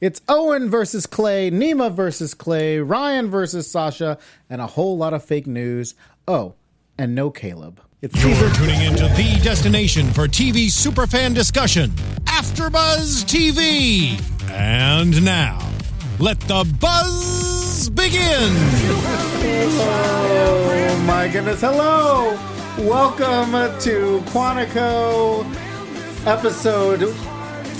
[0.00, 4.16] It's Owen versus Clay, Nima versus Clay, Ryan versus Sasha,
[4.48, 5.94] and a whole lot of fake news.
[6.26, 6.54] Oh,
[6.96, 7.82] and no Caleb.
[8.00, 11.90] It's You're season tuning into the destination for TV superfan discussion,
[12.24, 14.18] AfterBuzz TV.
[14.50, 15.58] And now,
[16.18, 18.54] let the buzz begin.
[19.82, 21.60] Oh my goodness.
[21.60, 22.38] Hello.
[22.78, 25.44] Welcome to Quantico
[26.26, 27.14] episode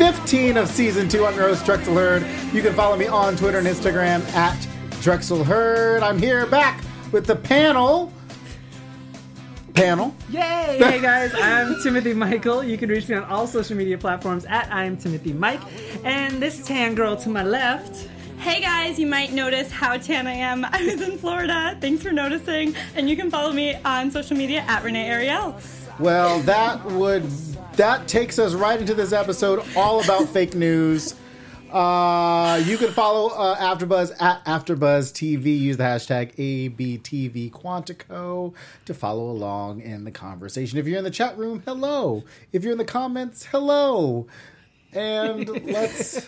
[0.01, 2.25] 15 of season 2 on Rose Drexel Heard.
[2.55, 4.67] You can follow me on Twitter and Instagram at
[5.03, 6.03] Drexel Heard.
[6.03, 6.83] I'm here back
[7.13, 8.11] with the panel.
[9.75, 10.17] Panel.
[10.31, 10.79] Yay!
[10.81, 12.65] Hey guys, I'm Timothy Michael.
[12.65, 15.61] You can reach me on all social media platforms at I am Timothy Mike.
[16.03, 18.09] And this tan girl to my left.
[18.39, 20.65] Hey guys, you might notice how tan I am.
[20.73, 21.77] I was in Florida.
[21.79, 22.75] Thanks for noticing.
[22.95, 25.61] And you can follow me on social media at Renee Ariel.
[26.01, 27.25] Well, that would
[27.75, 31.15] that takes us right into this episode all about fake news.
[31.71, 35.59] Uh, you can follow uh, AfterBuzz at AfterBuzz TV.
[35.59, 38.55] Use the hashtag ABTV Quantico
[38.87, 40.79] to follow along in the conversation.
[40.79, 42.25] If you're in the chat room, hello.
[42.51, 44.27] If you're in the comments, hello.
[44.95, 46.27] And let's.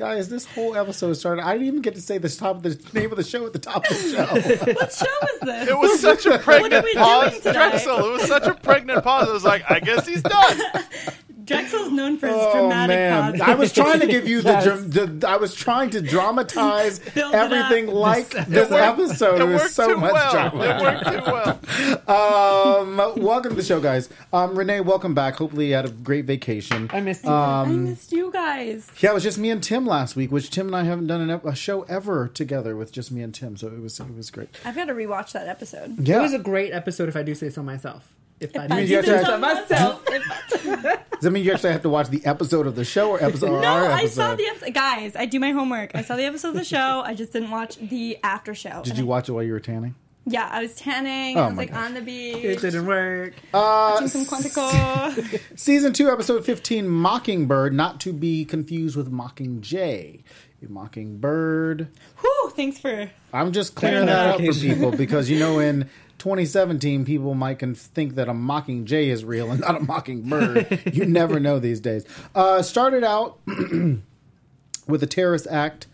[0.00, 1.44] Guys, this whole episode started.
[1.44, 3.52] I didn't even get to say the top of the name of the show at
[3.52, 3.96] the top of the
[4.64, 4.72] show.
[4.72, 5.68] What show is this?
[5.68, 7.52] It was such a What are pregnant we pause, doing today?
[7.52, 7.98] Drexel.
[8.06, 9.28] It was such a pregnant pause.
[9.28, 10.58] I was like, I guess he's done.
[11.50, 13.40] Drexel's known for his Oh dramatic man, pauses.
[13.40, 14.64] I was trying to give you the, Yes.
[14.64, 19.40] dram- the I was trying to dramatize Build everything like this, episode.
[19.40, 20.32] It It was so too much well.
[20.32, 20.64] drama.
[20.64, 21.60] It worked too well.
[22.10, 24.08] Um, welcome to the show, guys.
[24.32, 25.34] Um, Renee, welcome back.
[25.36, 26.90] Hopefully, you had a great vacation.
[26.92, 27.30] I missed you.
[27.30, 28.88] I missed you guys.
[29.00, 31.20] Yeah, it was just me and Tim last week, which Tim and I haven't done
[31.20, 34.30] an a show ever together with just me and Tim, so it was it was
[34.30, 34.48] great.
[34.64, 35.98] I've got to rewatch that episode.
[36.06, 38.12] Yeah, It was a great episode if I do say so myself.
[38.40, 40.04] If, I I do you say have to- myself.
[40.50, 43.50] does that mean you actually have to watch the episode of the show or episode?
[43.50, 44.14] or No, our I episode?
[44.14, 44.72] saw the episode.
[44.74, 45.90] Guys, I do my homework.
[45.94, 47.02] I saw the episode of the show.
[47.04, 48.80] I just didn't watch the after show.
[48.82, 49.94] Did you I- watch it while you were tanning?
[50.26, 51.36] Yeah, I was tanning.
[51.38, 51.86] Oh I was my like gosh.
[51.86, 52.36] on the beach.
[52.44, 53.32] It didn't work.
[53.54, 55.40] Uh, watching some Quantico.
[55.58, 60.22] Season 2, Episode 15, Mockingbird, not to be confused with Mockingjay.
[60.68, 61.88] Mockingbird.
[62.20, 63.10] Whew, thanks for.
[63.32, 65.88] I'm just clearing that up for people because, you know, in
[66.20, 70.82] 2017, people might think that a Mockingjay is real and not a Mockingbird.
[70.92, 72.04] you never know these days.
[72.34, 73.38] Uh, started out
[74.86, 75.86] with a terrorist act.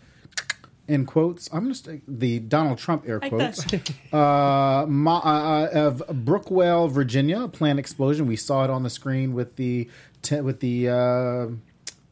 [0.87, 3.65] In quotes, I'm going to stick the Donald Trump air quotes
[4.13, 8.25] uh, Ma- uh, of Brookwell, Virginia, a planned explosion.
[8.25, 9.89] We saw it on the screen with the
[10.21, 11.47] te- with the uh,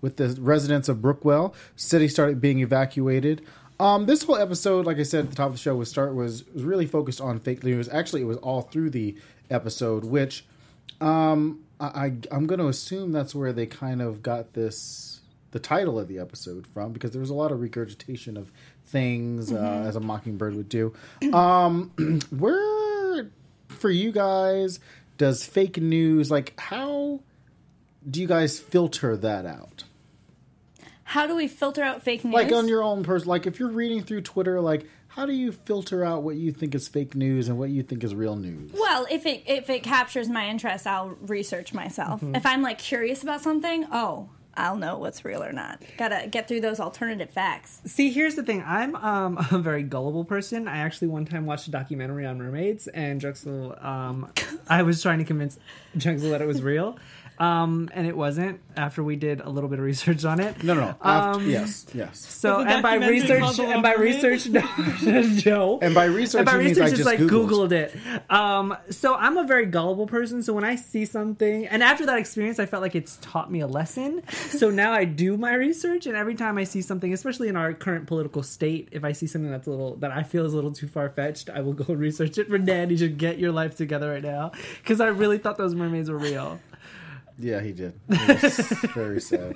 [0.02, 1.56] with the residents of Brookwell.
[1.78, 3.46] City started being evacuated.
[3.80, 6.16] Um, this whole episode, like I said at the top of the show, was start
[6.16, 7.90] was was really focused on fake news.
[7.90, 9.16] Actually, it was all through the
[9.50, 10.46] episode, which
[11.02, 15.22] um, I, I I'm going to assume that's where they kind of got this
[15.52, 18.52] the title of the episode from because there was a lot of regurgitation of
[18.88, 20.94] things uh, as a mockingbird would do.
[21.34, 21.92] Um,
[22.30, 23.30] where
[23.68, 24.80] for you guys
[25.18, 27.22] does fake news like how
[28.10, 29.84] do you guys filter that out?
[31.08, 32.34] How do we filter out fake news?
[32.34, 35.52] Like on your own person, like if you're reading through Twitter, like how do you
[35.52, 38.72] filter out what you think is fake news and what you think is real news?
[38.74, 42.22] Well, if it if it captures my interest, I'll research myself.
[42.22, 42.36] Mm-hmm.
[42.36, 45.82] If I'm like curious about something, oh, I'll know what's real or not.
[45.98, 47.82] Gotta get through those alternative facts.
[47.86, 48.64] See, here's the thing.
[48.66, 50.68] I'm um, a very gullible person.
[50.68, 54.32] I actually one time watched a documentary on mermaids, and Drexel, um,
[54.68, 55.60] I was trying to convince
[55.98, 56.98] Drexel that it was real,
[57.38, 58.62] um, and it wasn't.
[58.78, 60.96] After we did a little bit of research on it, No, no, no.
[61.02, 62.20] After, yes, yes.
[62.20, 64.62] So and by research and by research, no,
[65.38, 65.80] Joe.
[65.82, 67.70] And by research, and by research I is just like Googled.
[67.70, 67.98] Googled it.
[68.30, 70.44] Um, so I'm a very gullible person.
[70.44, 73.62] So when I see something, and after that experience, I felt like it's taught me
[73.62, 74.22] a lesson.
[74.30, 77.74] so now I do my research, and every time I see something, especially in our
[77.74, 80.56] current political state, if I see something that's a little that I feel is a
[80.56, 82.50] little too far fetched, I will go research it.
[82.50, 84.52] Renee, you should get your life together right now
[84.82, 86.60] because I really thought those mermaids were real.
[87.38, 87.94] Yeah, he did.
[88.10, 88.58] It was
[88.94, 89.56] very sad.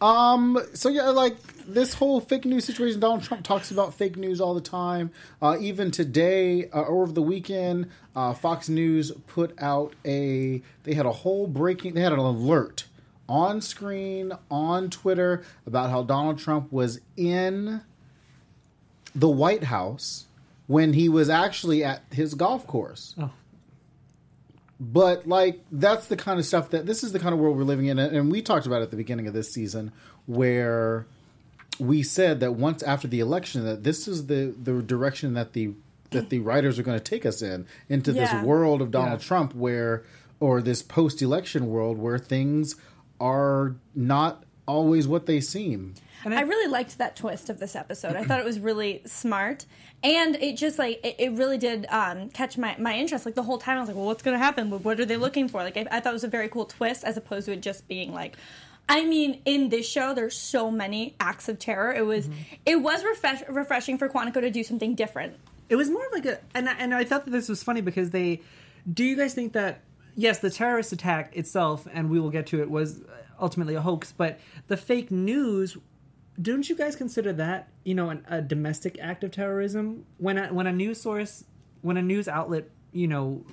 [0.00, 0.58] Um.
[0.74, 1.36] So yeah, like
[1.66, 3.00] this whole fake news situation.
[3.00, 5.10] Donald Trump talks about fake news all the time.
[5.40, 10.60] Uh, even today, uh, over the weekend, uh, Fox News put out a.
[10.82, 11.94] They had a whole breaking.
[11.94, 12.84] They had an alert
[13.28, 17.80] on screen on Twitter about how Donald Trump was in
[19.14, 20.26] the White House
[20.66, 23.14] when he was actually at his golf course.
[23.18, 23.30] Oh.
[24.80, 27.62] But like that's the kind of stuff that this is the kind of world we're
[27.64, 29.92] living in, and we talked about at the beginning of this season,
[30.26, 31.06] where
[31.78, 35.72] we said that once after the election that this is the the direction that the
[36.10, 38.32] that the writers are going to take us in into Yeah.
[38.36, 39.26] this world of Donald Yeah.
[39.26, 40.02] Trump, where
[40.40, 42.74] or this post election world where things
[43.20, 45.94] are not always what they seem.
[46.32, 48.16] I, really liked that twist of this episode.
[48.16, 49.66] I thought it was really smart,
[50.02, 53.26] and it just like it, it really did um, catch my, my interest.
[53.26, 54.70] Like the whole time, I was like, "Well, what's going to happen?
[54.70, 57.04] What are they looking for?" Like I, I thought it was a very cool twist,
[57.04, 58.36] as opposed to it just being like.
[58.86, 61.90] I mean, in this show, there's so many acts of terror.
[61.94, 62.28] It was,
[62.66, 65.36] it was refresh- refreshing for Quantico to do something different.
[65.70, 67.80] it was more of like a and I, and I thought that this was funny
[67.80, 68.42] because they
[68.92, 69.80] do you guys think that
[70.16, 73.00] yes the terrorist attack itself and we will get to it was
[73.40, 74.38] ultimately a hoax but
[74.68, 75.78] the fake news
[76.40, 80.52] don't you guys consider that you know an, a domestic act of terrorism when a,
[80.52, 81.44] when a news source
[81.82, 83.44] when a news outlet you know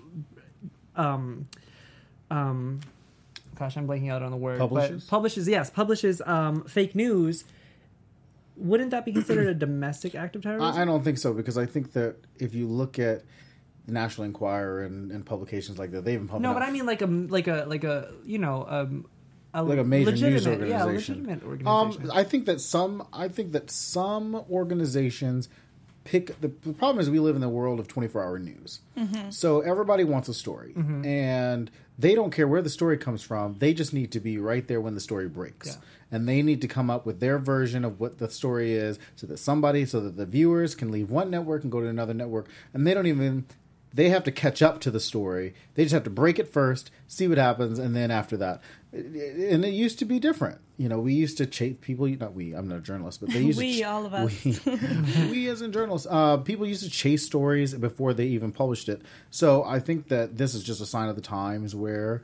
[0.96, 1.46] um
[2.30, 2.80] um
[3.56, 5.06] gosh i'm blanking out on the word Publishes?
[5.06, 7.44] publishes yes publishes um fake news
[8.58, 11.58] wouldn't that be considered a domestic act of terrorism I, I don't think so because
[11.58, 13.24] I think that if you look at
[13.86, 16.86] the National Enquirer and, and publications like that, they even publish No, but I mean
[16.86, 19.06] like a like a like a you know um,
[19.54, 21.16] a like a major news legitimate- Yeah, organization.
[21.28, 22.12] legitimate Um, organization.
[22.18, 25.50] I think that some I think that some organizations
[26.04, 28.80] pick the, the problem is we live in the world of 24 hour news.
[29.30, 31.70] So everybody wants a story and
[32.00, 33.56] they don't care where the story comes from.
[33.60, 35.68] They just need to be right there when the story breaks.
[35.68, 35.76] Yeah.
[36.14, 39.28] And they need to come up with their version of what the story is so
[39.28, 42.48] that somebody so that the viewers can leave one network and go to another network
[42.74, 43.46] and they don't even
[43.94, 45.54] they have to catch up to the story.
[45.76, 48.62] They just have to break it first, see what happens, and then after that.
[48.94, 50.60] And it used to be different.
[50.78, 52.08] You know, we used to chase people.
[52.08, 52.54] Not we.
[52.54, 53.80] I'm not a journalist, but they used We, to.
[53.82, 54.44] ch- all of us.
[54.44, 54.60] We,
[55.32, 59.02] we as in journalists, uh, people used to chase stories before they even published it.
[59.30, 62.22] So I think that this is just a sign of the times where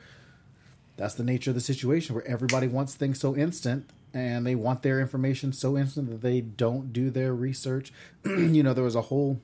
[0.98, 3.90] that's the nature of the situation, where everybody wants things so instant.
[4.13, 7.94] And they want their information so instant that they don't do their research.
[8.25, 9.40] you know, there was a whole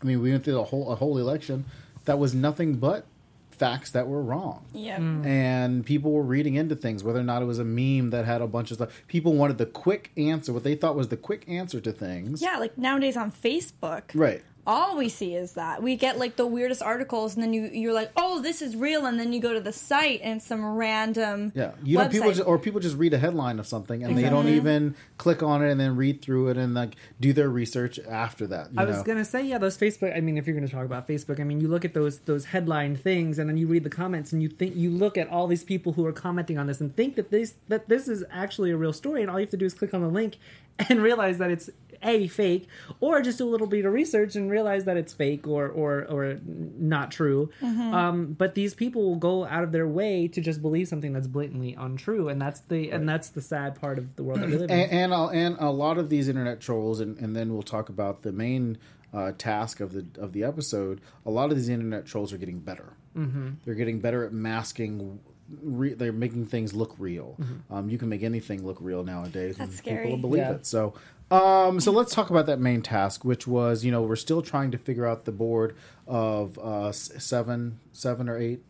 [0.00, 1.66] I mean, we went through a whole a whole election
[2.06, 3.04] that was nothing but
[3.54, 4.64] facts that were wrong.
[4.72, 4.96] Yeah.
[4.98, 5.24] Hmm.
[5.26, 8.40] And people were reading into things, whether or not it was a meme that had
[8.42, 9.02] a bunch of stuff.
[9.08, 12.42] People wanted the quick answer, what they thought was the quick answer to things.
[12.42, 14.42] Yeah, like nowadays on Facebook, Right.
[14.66, 17.92] All we see is that we get like the weirdest articles, and then you you're
[17.92, 20.64] like, oh, this is real, and then you go to the site and it's some
[20.64, 21.72] random Yeah.
[21.82, 24.48] You know, people just, or people just read a headline of something and they don't
[24.48, 28.46] even click on it and then read through it and like do their research after
[28.48, 28.72] that.
[28.72, 28.90] You I know?
[28.90, 30.16] was gonna say yeah, those Facebook.
[30.16, 32.46] I mean, if you're gonna talk about Facebook, I mean, you look at those those
[32.46, 35.46] headline things, and then you read the comments, and you think you look at all
[35.46, 38.70] these people who are commenting on this, and think that this that this is actually
[38.70, 40.38] a real story, and all you have to do is click on the link
[40.88, 41.70] and realize that it's
[42.04, 42.66] a fake,
[42.98, 46.04] or just do a little bit of research and realize that it's fake or or
[46.10, 47.48] or not true.
[47.62, 51.28] Um, but these people will go out of their way to just believe something that's
[51.28, 54.56] blatantly untrue, and that's the and that's the sad part of the world that we
[54.56, 54.80] live in.
[54.80, 57.88] and and, I'll- and a lot of these internet trolls, and, and then we'll talk
[57.88, 58.78] about the main
[59.14, 61.00] uh, task of the of the episode.
[61.24, 62.94] A lot of these internet trolls are getting better.
[63.16, 63.50] Mm-hmm.
[63.64, 65.20] They're getting better at masking.
[65.62, 67.36] Re- they're making things look real.
[67.70, 70.04] Um, you can make anything look real nowadays, That's and scary.
[70.04, 70.52] people will believe Yeah.
[70.52, 70.66] it.
[70.66, 70.94] So,
[71.30, 74.70] um, so let's talk about that main task, which was you know we're still trying
[74.70, 75.74] to figure out the board
[76.06, 78.62] of uh, seven, seven or eight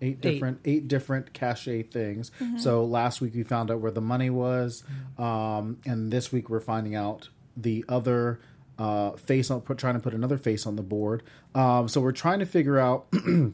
[0.00, 2.30] eight different eight different cache things.
[2.58, 4.84] So last week we found out where the money was,
[5.18, 8.38] um, and this week we're finding out the other
[8.78, 11.24] uh, face on put, trying to put another face on the board.
[11.56, 13.06] Um, so we're trying to figure out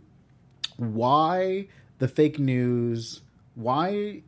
[0.77, 1.67] why
[2.05, 3.23] the fake news.
[3.55, 4.21] Why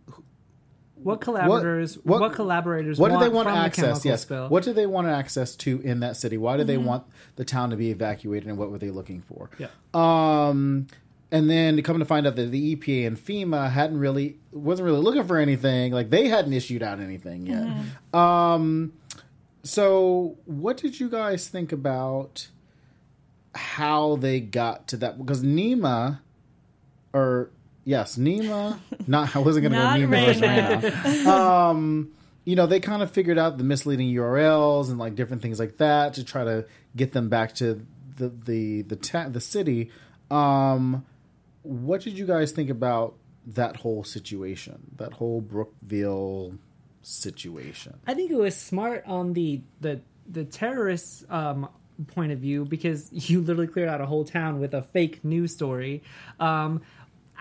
[0.94, 1.96] what collaborators?
[1.96, 2.98] What, what- collaborators?
[2.98, 4.02] what do they want from the access?
[4.02, 4.22] Yes.
[4.22, 4.48] spill?
[4.48, 6.38] What do they want access to in that city?
[6.38, 7.04] Why do they want
[7.36, 9.50] the town to be evacuated, and what were they looking for?
[9.58, 9.66] Yeah.
[9.92, 10.86] Um,
[11.30, 15.00] and then coming to find out that the EPA and FEMA hadn't really wasn't really
[15.02, 15.92] looking for anything.
[15.92, 18.18] Like they hadn't issued out anything yet.
[18.18, 18.94] Um,
[19.64, 22.48] so what did you guys think about
[23.54, 25.18] how they got to that?
[25.18, 26.20] Because NEMA,
[27.12, 27.50] or
[27.86, 28.78] yes, Nima.
[29.06, 30.82] Not I wasn't going to go Nima Raymond.
[30.84, 31.68] right now.
[31.70, 32.12] um,
[32.44, 35.78] you know, they kind of figured out the misleading URLs and like different things like
[35.78, 39.90] that to try to get them back to the the the ta- the city.
[40.30, 41.06] Um,
[41.62, 43.14] what did you guys think about
[43.46, 44.90] that whole situation?
[44.96, 46.54] That whole Brookville
[47.02, 47.98] situation?
[48.06, 51.68] I think it was smart on the the the terrorists um,
[52.08, 55.52] point of view because you literally cleared out a whole town with a fake news
[55.52, 56.02] story.
[56.38, 56.82] Um,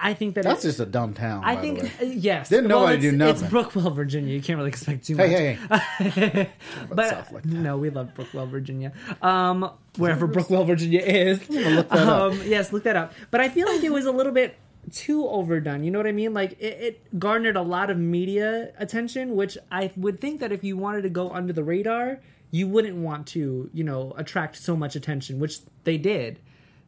[0.02, 1.44] I think that That's just a dumb town.
[1.44, 2.50] I think uh, yes.
[2.50, 3.44] Didn't well, nobody do nothing.
[3.44, 4.34] It's Brookwell, Virginia.
[4.34, 5.30] You can't really expect too much.
[5.30, 5.58] Hey,
[6.00, 6.50] hey, hey!
[6.90, 8.92] but like no, we love Brookwell, Virginia.
[9.22, 11.50] Um, wherever Brookwell, Virginia is.
[11.50, 12.34] look that up.
[12.34, 13.14] um, Yes, look that up.
[13.32, 14.58] But I feel like it was a little bit
[14.92, 15.84] too overdone.
[15.84, 16.34] You know what I mean?
[16.34, 20.64] Like it, it garnered a lot of media attention, which I would think that if
[20.64, 22.20] you wanted to go under the radar,
[22.52, 26.40] you wouldn't want to, you know, attract so much attention, which they did.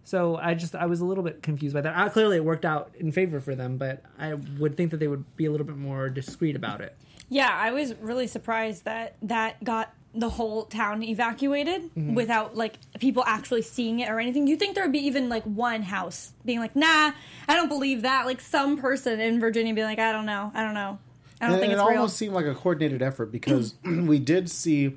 [0.08, 1.94] So I just I was a little bit confused by that.
[1.94, 5.10] Uh, clearly, it worked out in favor for them, but I would think that they
[5.10, 6.96] would be a little bit more discreet about it.
[7.28, 12.16] Yeah, I was really surprised that that got the whole town evacuated Mm-hmm.
[12.16, 14.48] without like people actually seeing it or anything.
[14.48, 17.12] You think there would be even like one house being like, "Nah,
[17.50, 20.64] I don't believe that." Like some person in Virginia being like, "I don't know, I
[20.64, 21.00] don't know,
[21.42, 24.20] I don't And think it it's real." almost seemed like a coordinated effort because we
[24.20, 24.96] did see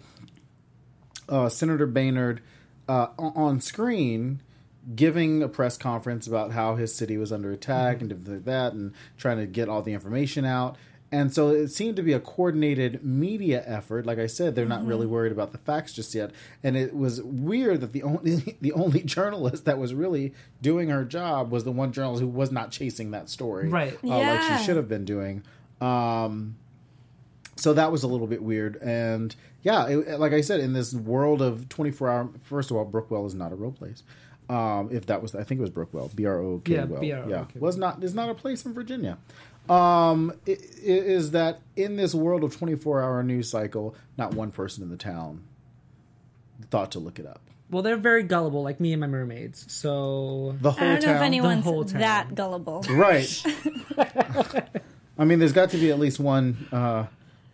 [1.29, 2.39] uh, Senator Baynard
[2.89, 4.41] uh, on screen
[4.95, 8.73] giving a press conference about how his city was under attack and different like that,
[8.73, 10.77] and trying to get all the information out.
[11.13, 14.07] And so it seemed to be a coordinated media effort.
[14.07, 16.31] Like I said, they're not really worried about the facts just yet.
[16.63, 20.33] And it was weird that the only the only journalist that was really
[20.63, 23.99] doing her job was the one journalist who was not chasing that story, Right.
[24.05, 25.43] Uh, like she should have been doing.
[25.81, 26.57] Um,
[27.57, 30.95] so that was a little bit weird, and yeah, it, like I said, in this
[30.95, 32.31] world of twenty four hour.
[32.43, 34.03] First of all, Brookwell is not a real place.
[34.51, 37.01] Um, if that was, I think it was Brookwell, B R O K Yeah, well,
[37.01, 39.17] B R O K yeah, was not is not a place in Virginia.
[39.69, 44.35] Um, i- i- is that in this world of twenty four hour news cycle, not
[44.35, 45.43] one person in the town
[46.71, 47.41] thought to look it up.
[47.71, 49.65] Well, they're very gullible, like me and my mermaids.
[49.73, 52.01] So The whole I don't know town, if anyone's whole town.
[52.01, 52.85] that gullible.
[52.91, 53.45] right?
[55.19, 57.07] I mean, there's got to be at least one uh,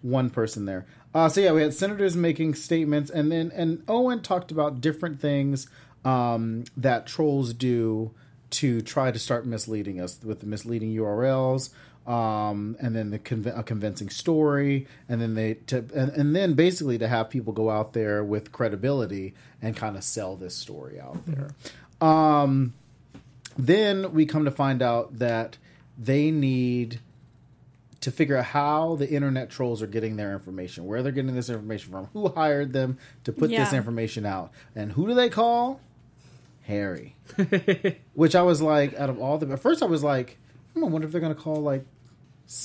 [0.03, 0.87] one person there.
[1.15, 5.21] Uh, so yeah, we had senators making statements, and then and Owen talked about different
[5.21, 5.69] things
[6.07, 8.13] um, that trolls do
[8.49, 11.71] to try to start misleading us with the misleading URLs.
[12.07, 16.99] Um, and then the a convincing story, and then they to, and, and then basically
[16.99, 21.19] to have people go out there with credibility and kind of sell this story out
[21.27, 21.49] there.
[22.01, 22.75] Um,
[23.59, 25.59] then we come to find out that
[25.99, 27.01] they need
[28.03, 31.49] to figure out how the internet trolls are getting their information, where they're getting this
[31.51, 35.81] information from, who hired them to put this information out, and who do they call?
[36.66, 37.16] Harry.
[38.14, 40.38] Which I was like, out of all the, at first I was like,
[40.75, 41.85] hmm, I wonder if they're going to call like,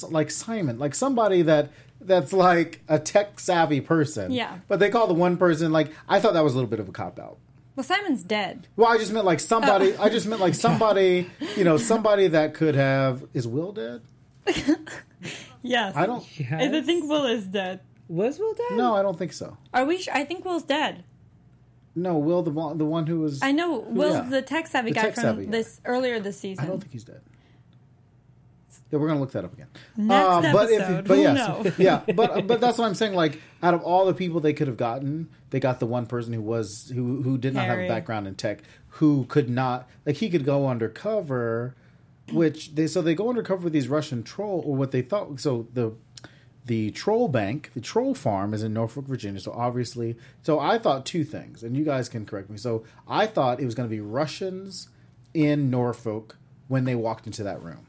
[0.10, 4.31] like Simon, like somebody that that's like a tech savvy person.
[4.31, 4.58] Yeah.
[4.67, 6.89] But they call the one person like I thought that was a little bit of
[6.89, 7.38] a cop out.
[7.75, 8.67] Well, Simon's dead.
[8.75, 9.93] Well, I just meant like somebody.
[9.96, 10.03] Oh.
[10.03, 11.29] I just meant like somebody.
[11.58, 13.24] You know, somebody that could have.
[13.34, 14.01] Is Will dead?
[15.63, 15.96] Yes.
[15.96, 16.25] I don't.
[16.39, 16.86] Yes.
[16.86, 17.81] think Will is dead.
[18.08, 18.77] was Will dead?
[18.77, 19.58] No, I don't think so.
[19.74, 20.00] Are we?
[20.00, 20.13] Sure?
[20.13, 21.03] I think Will's dead.
[21.96, 23.42] No, Will the one- the one who was.
[23.44, 24.22] I know Will, Yeah.
[24.22, 25.58] the tech savvy The guy tech-savvy from guy.
[25.58, 26.64] this earlier this season.
[26.64, 27.22] I don't think he's dead.
[28.90, 29.68] Yeah, we're gonna look that up again.
[29.96, 33.14] Next Uh, but if, episode, but we'll yes, yeah, but but that's what I'm saying.
[33.14, 36.34] Like, out of all the people they could have gotten, they got the one person
[36.34, 40.18] who was who who did not have a background in tech, who could not like
[40.18, 41.74] he could go undercover,
[42.34, 45.40] which they so they go undercover with these Russian troll or what they thought.
[45.40, 45.94] So the
[46.72, 49.42] the troll bank, the troll farm is in Norfolk, Virginia.
[49.42, 52.56] So obviously, so I thought two things, and you guys can correct me.
[52.56, 54.88] So I thought it was going to be Russians
[55.34, 56.38] in Norfolk
[56.70, 57.88] when they walked into that room.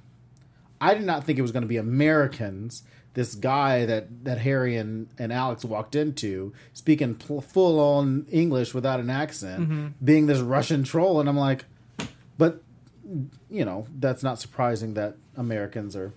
[0.80, 2.82] I did not think it was going to be Americans.
[3.14, 8.74] This guy that, that Harry and, and Alex walked into, speaking pl- full on English
[8.74, 9.86] without an accent, mm-hmm.
[10.04, 11.66] being this Russian troll, and I'm like,
[12.36, 12.64] but
[13.48, 16.12] you know that's not surprising that Americans are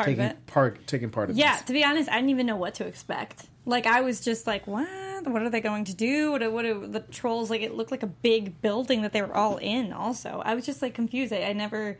[0.00, 0.46] Part taking of it.
[0.46, 1.62] part taking part of this Yeah, this.
[1.64, 3.46] to be honest, I didn't even know what to expect.
[3.66, 4.88] Like I was just like, what?
[5.26, 6.32] What are they going to do?
[6.32, 6.42] What?
[6.42, 7.60] Are, what are the trolls like?
[7.60, 9.92] It looked like a big building that they were all in.
[9.92, 11.32] Also, I was just like confused.
[11.32, 11.98] I, I never.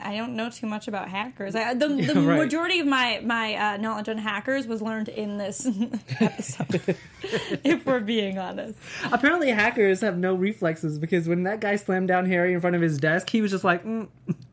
[0.00, 1.56] I don't know too much about hackers.
[1.56, 2.38] I, the the right.
[2.38, 5.66] majority of my my uh, knowledge on hackers was learned in this
[6.20, 6.96] episode.
[7.64, 8.78] if we're being honest,
[9.10, 12.82] Apparently, hackers have no reflexes because when that guy slammed down Harry in front of
[12.82, 14.06] his desk, he was just like, mm,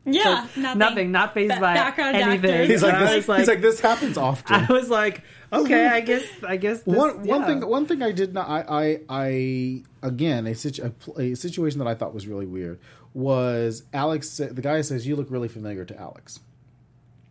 [0.04, 0.78] yeah, nothing.
[0.78, 1.12] nothing.
[1.12, 2.50] not phased Ba- by background anything.
[2.50, 2.68] actors.
[2.68, 4.56] He's like, this, was he's like, this happens often.
[4.56, 5.22] I was like,
[5.52, 6.82] okay, I guess, I guess.
[6.82, 7.46] This, one one yeah.
[7.46, 11.78] thing one thing I did not I I, I again a, situ, a, a situation
[11.78, 12.80] that I thought was really weird
[13.14, 16.40] was Alex the guy says you look really familiar to Alex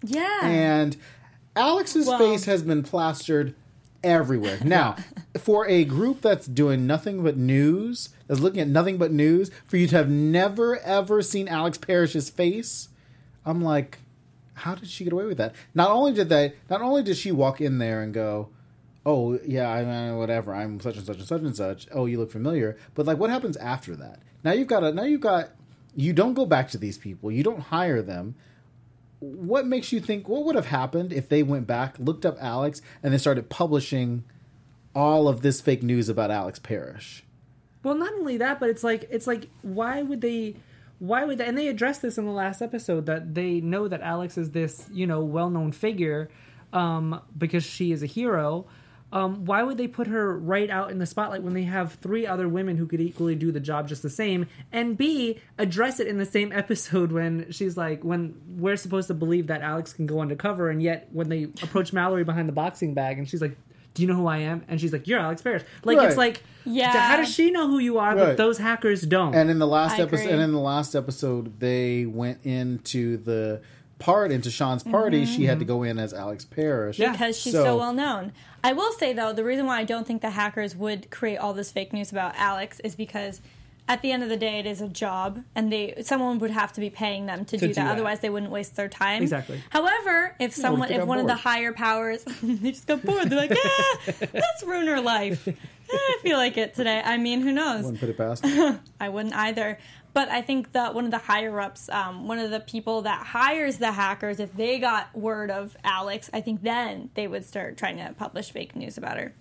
[0.04, 0.98] Yeah, and
[1.56, 3.56] Alex's Well- face has been plastered
[4.04, 4.60] everywhere.
[4.66, 4.96] Now,
[5.38, 9.78] for a group that's doing nothing but news, that's looking at nothing but news, for
[9.78, 12.90] you to have never ever seen Alex Parrish's face,
[13.46, 14.00] I'm like,
[14.54, 15.54] how did she get away with that?
[15.74, 18.50] Not only did they, not only did she walk in there and go,
[19.06, 22.18] "Oh yeah, I mean, whatever, I'm such and such and such and such." Oh, you
[22.20, 24.20] look familiar, but like, what happens after that?
[24.44, 25.50] Now you've got a, now you've got,
[26.00, 28.36] you don't go back to these people, you don't hire them
[29.20, 32.82] what makes you think what would have happened if they went back, looked up Alex,
[33.04, 34.24] and then started publishing
[34.96, 37.24] all of this fake news about Alex Parrish?
[37.84, 40.56] Well, not only that, but it's like it's like why would they?
[41.00, 41.46] Why would they?
[41.46, 44.90] And they addressed this in the last episode that they know that Alex is this
[44.92, 46.30] you know well known figure
[46.74, 48.66] um, because she is a hero.
[49.12, 52.28] Um, why would they put her right out in the spotlight when they have three
[52.28, 54.46] other women who could equally do the job just the same?
[54.72, 59.14] And B, address it in the same episode when she's like, when we're supposed to
[59.14, 62.94] believe that Alex can go undercover, and yet when they approach Mallory behind the boxing
[62.94, 63.58] bag, and she's like,
[63.96, 66.08] "Do you know who I am?" and she's like, "You're Alex Parrish." Like Right.
[66.08, 66.92] it's like, Yeah.
[66.92, 69.34] how does she know who you are, but those hackers don't?
[69.34, 70.34] And in the last I episode, agree.
[70.34, 73.62] and in the last episode, they went into the
[74.00, 75.26] part into Sean's party.
[75.26, 76.98] She had to go in as Alex Parrish.
[76.98, 77.12] Yeah.
[77.12, 78.32] because she's So- so, well known.
[78.64, 81.54] I will say though, the reason why I don't think the hackers would create all
[81.54, 83.42] this fake news about Alex is because
[83.88, 86.72] at the end of the day, it is a job, and they someone would have
[86.74, 87.86] to be paying them to, do, do that.
[87.86, 87.92] that.
[87.94, 89.24] Otherwise, they wouldn't waste their time.
[89.24, 89.60] Exactly.
[89.72, 93.32] However, if someone, if got one of the higher powers, they just got bored.
[93.32, 93.98] They're like, ah,
[94.32, 95.48] let's ruin her life.
[95.48, 95.54] Eh,
[95.92, 97.02] I feel like it today.
[97.04, 97.82] I mean, who knows?
[97.84, 98.46] Wouldn't put it past.
[98.46, 98.80] her.
[99.00, 99.80] I wouldn't either.
[100.14, 103.26] But I think that one of the higher ups, um, one of the people that
[103.28, 107.78] hires the hackers, if they got word of Alex, I think then they would start
[107.78, 109.34] trying to publish fake news about her.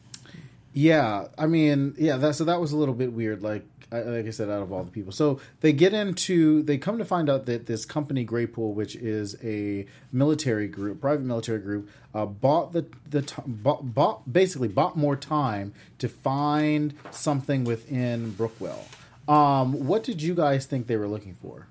[0.75, 2.18] Yeah, I mean, yeah.
[2.18, 3.42] That so that was a little bit weird.
[3.42, 6.76] Like, I, like I said, out of all the people, so they get into, they
[6.76, 11.58] come to find out that this company Graypool, which is a military group, private military
[11.58, 18.30] group, uh, bought the the bought, bought basically bought more time to find something within
[18.32, 18.84] Brookwell.
[19.28, 21.66] Um, what did you guys think they were looking for?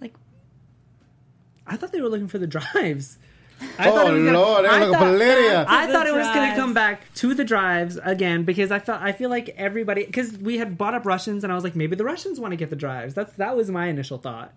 [0.00, 0.14] Like,
[1.66, 3.18] I thought they were looking for the drives.
[3.78, 5.64] I Oh, thought it was gonna- Lord, I thought- Lydia.
[5.68, 8.80] I thought the it was going to come back to the drives again because I
[8.80, 11.76] felt I feel like everybody because we had bought up Russians and I was like
[11.76, 13.14] maybe the Russians want to get the drives.
[13.14, 14.52] That's that was my initial thought.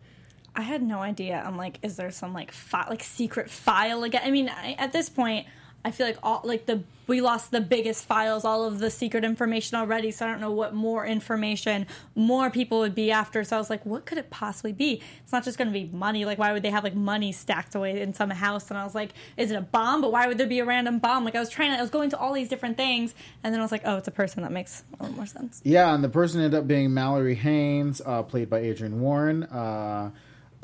[0.55, 1.41] I had no idea.
[1.45, 4.23] I'm like, is there some like fi- like secret file again?
[4.25, 5.45] I mean, I, at this point,
[5.87, 9.23] I feel like all like the we lost the biggest files, all of the secret
[9.23, 10.11] information already.
[10.11, 13.45] So I don't know what more information more people would be after.
[13.45, 15.01] So I was like, what could it possibly be?
[15.23, 16.25] It's not just going to be money.
[16.25, 18.69] Like, why would they have like money stacked away in some house?
[18.69, 20.01] And I was like, is it a bomb?
[20.01, 21.23] But why would there be a random bomb?
[21.23, 23.61] Like, I was trying to, I was going to all these different things, and then
[23.61, 24.43] I was like, oh, it's a person.
[24.43, 25.61] That makes a little more sense.
[25.63, 30.11] Yeah, and the person ended up being Mallory Haynes, uh, played by Adrian Warren uh,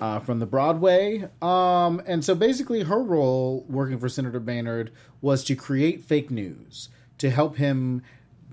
[0.03, 1.29] uh, from the Broadway.
[1.41, 4.89] Um, and so basically, her role working for Senator Baynard
[5.21, 8.03] was to create fake news to help him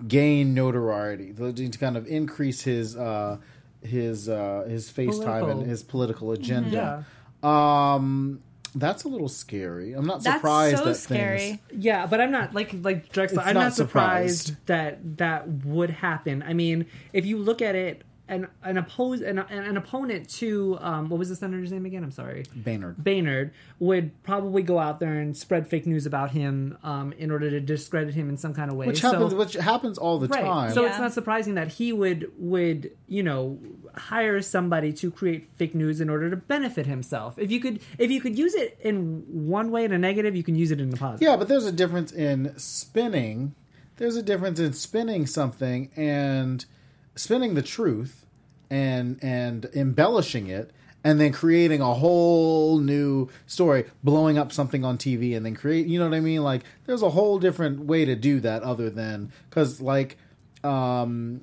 [0.06, 3.38] gain notoriety, to to kind of increase his uh,
[3.82, 7.04] his uh, his face time and his political agenda.
[7.42, 7.94] Yeah.
[7.94, 8.42] Um,
[8.76, 9.94] that's a little scary.
[9.94, 11.38] I'm not That's surprised so that scary.
[11.38, 11.84] things.
[11.84, 13.24] Yeah, but I'm not like like Drexler.
[13.24, 14.66] It's I'm not not, surprised, surprised.
[14.66, 16.44] that that would happen.
[16.44, 21.08] I mean, if you look at it, an an oppose an, an opponent to um,
[21.08, 22.04] what was the senator's name again?
[22.04, 22.96] I'm sorry, Baynard.
[23.02, 27.50] Baynard would probably go out there and spread fake news about him um, in order
[27.50, 28.86] to discredit him in some kind of way.
[28.86, 30.42] Which So- happens, which happens all the right.
[30.42, 30.72] time.
[30.72, 33.58] So it's not surprising that he would would you know
[33.96, 37.38] hire somebody to create fake news in order to benefit himself.
[37.38, 40.44] If you could if you could use it in one way in a negative, you
[40.44, 41.26] can use it in a positive.
[41.28, 43.54] Yeah, but there's a difference in spinning.
[43.96, 46.64] There's a difference in spinning something and
[47.20, 48.24] spinning the truth
[48.70, 50.70] and and embellishing it
[51.02, 55.86] and then creating a whole new story, blowing up something on TV and then create,
[55.86, 56.42] you know what I mean?
[56.42, 60.16] Like there's a whole different way to do that other than cuz like
[60.64, 61.42] um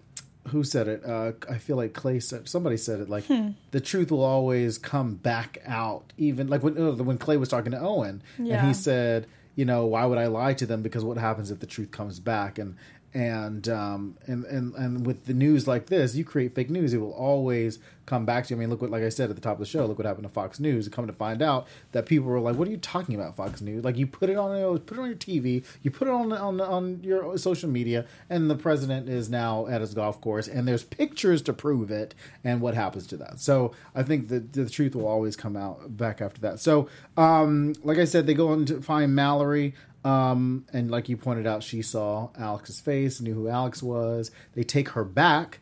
[0.49, 1.03] who said it?
[1.05, 3.09] Uh, I feel like Clay said somebody said it.
[3.09, 3.25] Like
[3.71, 7.73] the truth will always come back out, even like when uh, when Clay was talking
[7.73, 10.81] to Owen, and he said, you know, why would I lie to them?
[10.83, 12.57] Because what happens if the truth comes back?
[12.59, 12.75] And
[13.17, 16.93] and um and and and with the news like this, you create fake news.
[16.93, 18.57] It will always come back to you.
[18.57, 20.05] I mean, look what, like I said at the top of the show, look what
[20.05, 20.87] happened to Fox News.
[20.87, 23.83] Come to find out that people were like, "What are you talking about, Fox News?
[23.83, 26.61] Like you put it on, put it on your TV, you put it on on
[26.61, 30.83] on your social media, and the president is now at his golf course, and there's
[30.83, 32.13] pictures to prove it.
[32.43, 33.39] And what happens to that?
[33.39, 36.59] So I think that the truth will always come out back after that.
[36.59, 39.73] So, um, like I said, they go to find Mallory.
[40.07, 44.31] Um, and like you pointed out, she saw Alex's face, knew who Alex was.
[44.53, 45.59] They take her back.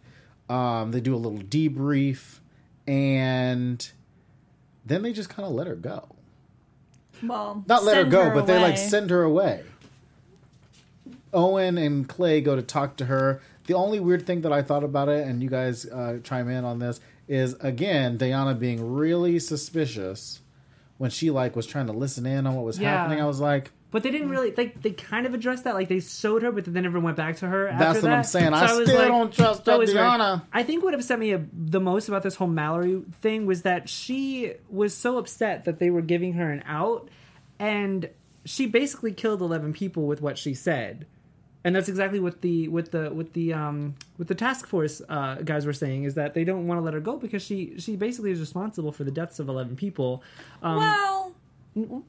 [0.49, 2.39] Um, they do a little debrief,
[2.85, 3.89] and
[4.85, 6.07] then they just kind of let her go.
[7.23, 9.63] Well, Not let her go, but they like send her away.
[11.33, 13.41] Owen and Clay go to talk to her.
[13.67, 16.63] The only weird thing that I thought about it, and you guys uh, chime in
[16.63, 20.41] on this, is again Diana being really suspicious
[20.99, 22.91] when she like was trying to listen in on what was Yeah.
[22.95, 23.19] happening.
[23.21, 24.81] I was like, But they didn't really like.
[24.81, 25.73] They kind of addressed that.
[25.73, 27.69] Like they showed her, but they never went back to her.
[27.69, 28.27] After That's what I'm that.
[28.27, 28.53] saying.
[28.53, 30.03] I was still don't trust that was weird.
[30.03, 30.45] Diana.
[30.51, 34.55] I think what upset me the most about this whole Mallory thing was that she
[34.69, 37.07] was so upset that they were giving her an out,
[37.57, 38.09] and
[38.43, 41.05] she basically killed eleven people with what she said.
[41.63, 45.35] And that's exactly what the with the with the um with the task force uh,
[45.35, 47.95] guys were saying is that they don't want to let her go because she she
[47.95, 50.21] basically is responsible for the deaths of eleven people.
[50.61, 51.35] Um, Well,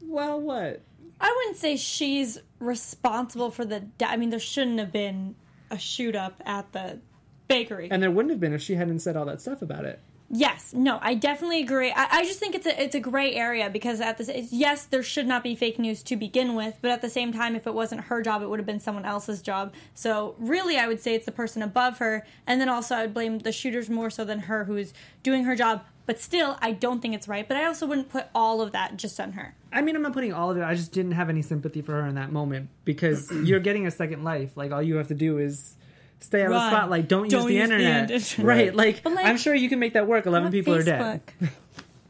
[0.03, 0.83] well, what?
[1.21, 3.81] I wouldn't say she's responsible for the.
[3.81, 5.35] De- I mean, there shouldn't have been
[5.71, 7.01] a shoot up at the
[7.49, 7.89] bakery.
[7.91, 10.01] And there wouldn't have been if she hadn't said all that stuff about it.
[10.29, 11.93] Yes, no, I definitely agree.
[11.93, 14.85] I, I just think it's a it's a gray area because at this, it's, yes,
[14.85, 17.67] there should not be fake news to begin with, but at the same time, if
[17.67, 19.73] it wasn't her job, it would have been someone else's job.
[19.95, 23.15] So really, I would say it's the person above her, and then also I would
[23.15, 25.85] blame the shooters more so than her who's doing her job.
[26.07, 27.47] But still, I don't think it's right.
[27.47, 29.55] But I also wouldn't put all of that just on her.
[29.77, 30.63] I mean, I'm not putting all of it.
[30.63, 33.91] I just didn't have any sympathy for her in that moment because you're getting a
[33.91, 34.57] second life.
[34.57, 35.75] Like all you have to do is
[36.21, 36.73] stay out of the Run.
[36.73, 37.09] spotlight.
[37.09, 38.11] Don't, Don't use the use the internet.
[38.11, 38.47] internet.
[38.47, 38.75] right?
[38.75, 40.27] Like, But, like, I'm sure you can make that work.
[40.27, 41.23] Eleven people are dead.
[41.41, 41.49] Facebook.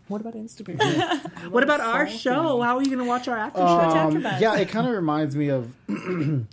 [0.09, 0.79] What about Instagram?
[1.51, 2.63] what about our show?
[2.63, 3.67] How are you going to watch our after show?
[3.67, 4.41] Um, AfterBuzz.
[4.41, 5.73] yeah, it kind of reminds me of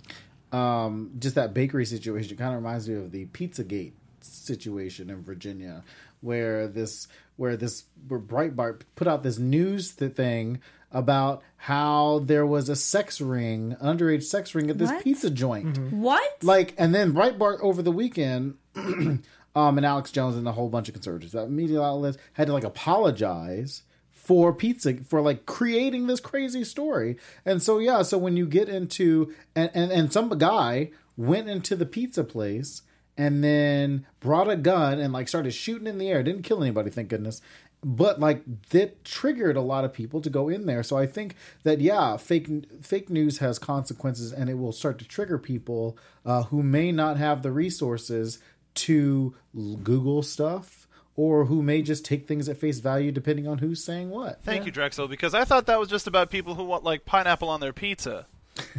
[0.52, 2.32] um, just that bakery situation.
[2.32, 5.84] It kind of reminds me of the Pizzagate situation in Virginia,
[6.20, 10.60] where this where this where Breitbart put out this news th- thing
[10.94, 15.04] about how there was a sex ring, underage sex ring at this What?
[15.04, 15.92] pizza joint.
[15.92, 16.42] What?
[16.42, 19.20] Like, and then Breitbart over the weekend, um,
[19.54, 22.64] and Alex Jones and a whole bunch of conservatives, that media outlets had to like
[22.64, 27.16] apologize for pizza for like creating this crazy story.
[27.44, 31.76] And so yeah, so when you get into and and, and some guy went into
[31.76, 32.82] the pizza place
[33.16, 36.90] and then brought a gun and like started shooting in the air, didn't kill anybody,
[36.90, 37.40] thank goodness.
[37.84, 40.82] But like that triggered a lot of people to go in there.
[40.82, 42.48] So I think that yeah, fake
[42.80, 47.18] fake news has consequences, and it will start to trigger people uh, who may not
[47.18, 48.38] have the resources
[48.74, 49.34] to
[49.82, 54.10] Google stuff, or who may just take things at face value depending on who's saying
[54.10, 54.42] what.
[54.42, 57.48] Thank you, Drexel, because I thought that was just about people who want like pineapple
[57.48, 58.26] on their pizza.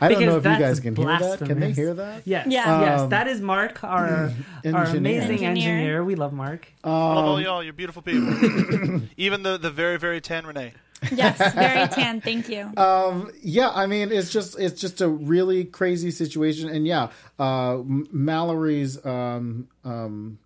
[0.00, 1.38] I don't know if you guys can hear that.
[1.44, 2.22] Can they hear that?
[2.24, 2.80] Yes, Yeah.
[2.80, 4.32] yes, Um, that is Mark, our
[4.64, 5.48] our amazing engineer.
[5.74, 6.04] Engineer.
[6.04, 6.66] We love Mark.
[6.84, 7.62] I love Um, all y'all.
[7.62, 9.02] You're beautiful people.
[9.16, 10.72] Even the the very very tan Renee.
[11.12, 12.20] yes, very tan.
[12.20, 12.70] Thank you.
[13.42, 19.04] yeah i mean it's just it's just a really crazy situation and yeah uh mallory's
[19.04, 20.38] um um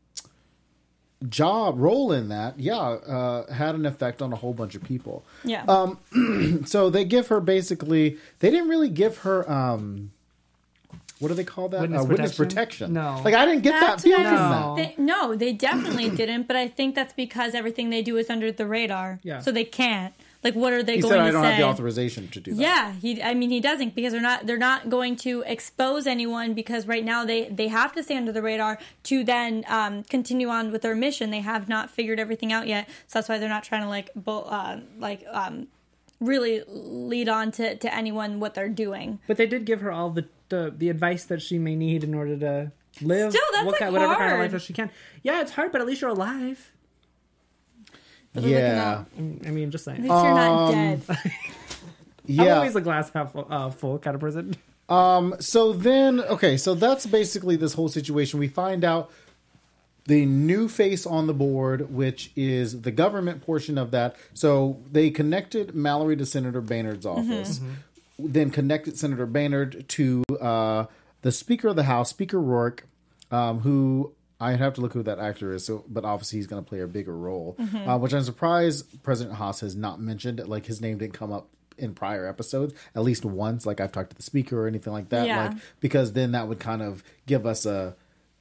[1.29, 5.23] job role in that yeah uh had an effect on a whole bunch of people
[5.45, 5.65] yeah.
[5.69, 5.99] um,
[6.67, 10.11] so they give her basically they didn't really give her um
[11.19, 12.95] what do they call that Witness uh, witness protection?
[12.95, 13.21] protection No.
[13.23, 14.97] like i didn't get That's that feel what from I- that that.
[14.97, 16.47] They, no, they definitely didn't.
[16.47, 19.21] But I think that's because everything they do is under the radar.
[19.23, 19.41] Yeah.
[19.41, 20.15] So they can't.
[20.43, 21.51] Like, what are they he going said i to don't say?
[21.51, 23.23] have the authorization to do that Yeah, he.
[23.23, 24.47] I mean, he doesn't because they're not.
[24.47, 28.33] They're not going to expose anyone because right now they they have to stay under
[28.33, 31.31] the radar to then um, continue on with their mission.
[31.31, 34.11] They have not figured everything out yet, so that's why they're not trying to like
[34.17, 35.67] bo- uh, like um,
[36.21, 39.19] really lead on to to anyone what they're doing.
[39.27, 42.15] But they did give her all the the, the advice that she may need in
[42.15, 42.73] order to
[43.03, 44.91] live Still, that's, what like, kind, whatever kind of life that she can.
[45.23, 46.73] Yeah, it's hard, but at least you're alive.
[48.35, 50.03] Yeah I mean, just At saying.
[50.09, 51.03] least you're not Um, dead.
[51.09, 51.17] I'm
[52.27, 54.55] yeah always a glass half full, uh, full kind of person.
[54.89, 58.39] Um so then, okay, so that's basically this whole situation.
[58.41, 59.11] We find out
[60.07, 64.17] the new face on the board, which is the government portion of that.
[64.35, 67.61] So they connected Mallory to Senator Baynard's office,
[68.19, 70.87] then connected Senator Baynard to uh,
[71.23, 72.81] the Speaker of the House, Speaker Roarke,
[73.31, 75.67] um, who I have to look who that actor is.
[75.67, 79.37] So, but obviously he's going to play a bigger role, uh, which I'm surprised President
[79.37, 80.47] Haas has not mentioned.
[80.49, 83.67] Like his name didn't come up in prior episodes at least once.
[83.67, 85.27] Like I've talked to the speaker or anything like that.
[85.27, 85.49] Yeah.
[85.49, 87.97] Like because then that would kind of give us a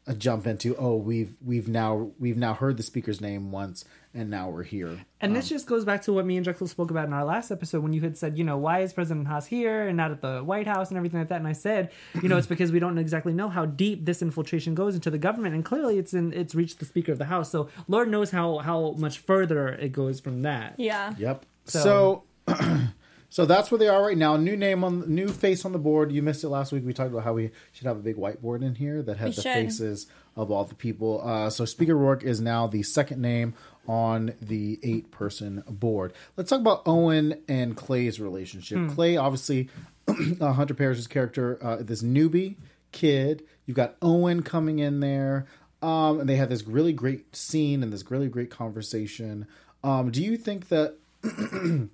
[0.08, 4.30] a jump into oh we've we've now we've now heard the speaker's name once and
[4.30, 5.00] now we're here.
[5.22, 7.52] And this just goes back to what me and Drexel spoke about in our last
[7.52, 10.22] episode when you had said, you know, why is President Haas here and not at
[10.22, 11.36] the White House and everything like that?
[11.38, 11.92] And I said,
[12.22, 15.18] you know, it's because we don't exactly know how deep this infiltration goes into the
[15.20, 17.52] government, and clearly it's in it's reached the Speaker of the House.
[17.52, 20.76] So Lord knows how how much further it goes from that.
[20.78, 21.14] yeah.
[21.18, 21.46] Yep.
[21.66, 22.56] So- So,
[23.30, 24.38] so, that's where they are right now.
[24.38, 26.12] New name on new face on the board.
[26.12, 26.84] You missed it last week.
[26.84, 29.36] We talked about how we should have a big whiteboard in here that had We
[29.36, 29.54] the should.
[29.54, 31.22] faces of all the people.
[31.24, 33.54] Uh, so Speaker Roarke is now the second name
[33.90, 36.14] on the eight person board.
[36.38, 38.78] Let's talk about Owen and Clay's relationship.
[38.90, 39.68] Clay, obviously,
[40.40, 42.56] uh, Hunter Parrish's character, uh, this newbie
[42.92, 43.44] kid.
[43.66, 45.48] You've got Owen coming in there.
[45.82, 49.48] Um, and they have this really great scene and this really great conversation.
[49.84, 50.96] Um, do you think that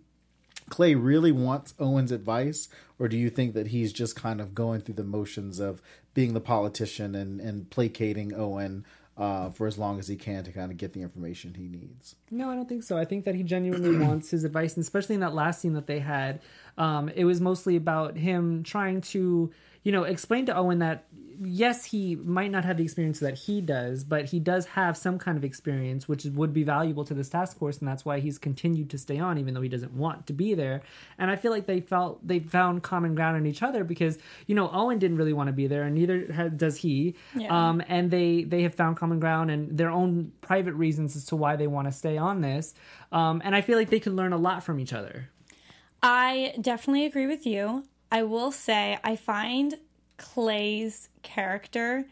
[0.69, 2.67] Clay really wants Owen's advice,
[2.99, 5.81] or do you think that he's just kind of going through the motions of
[6.13, 8.83] being the politician and, and placating Owen
[9.17, 12.15] uh, for as long as he can to kind of get the information he needs?
[12.31, 12.97] No, I don't think so.
[12.97, 15.87] I think that he genuinely wants his advice, and especially in that last scene that
[15.87, 16.41] they had,
[16.77, 19.51] um, it was mostly about him trying to,
[19.83, 21.05] you know, explain to Owen that
[21.43, 25.17] yes, he might not have the experience that he does, but he does have some
[25.17, 28.37] kind of experience which would be valuable to this task force, and that's why he's
[28.37, 30.81] continued to stay on, even though he doesn't want to be there.
[31.17, 34.17] And I feel like they felt they found common ground in each other because
[34.47, 37.15] you know Owen didn't really want to be there, and neither does he.
[37.35, 37.69] Yeah.
[37.69, 41.35] Um, and they they have found common ground and their own private reasons as to
[41.35, 42.73] why they want to stay on this.
[43.11, 45.29] Um, and I feel like they could learn a lot from each other.
[46.01, 47.83] I definitely agree with you.
[48.11, 49.75] I will say I find
[50.17, 52.05] Clay's character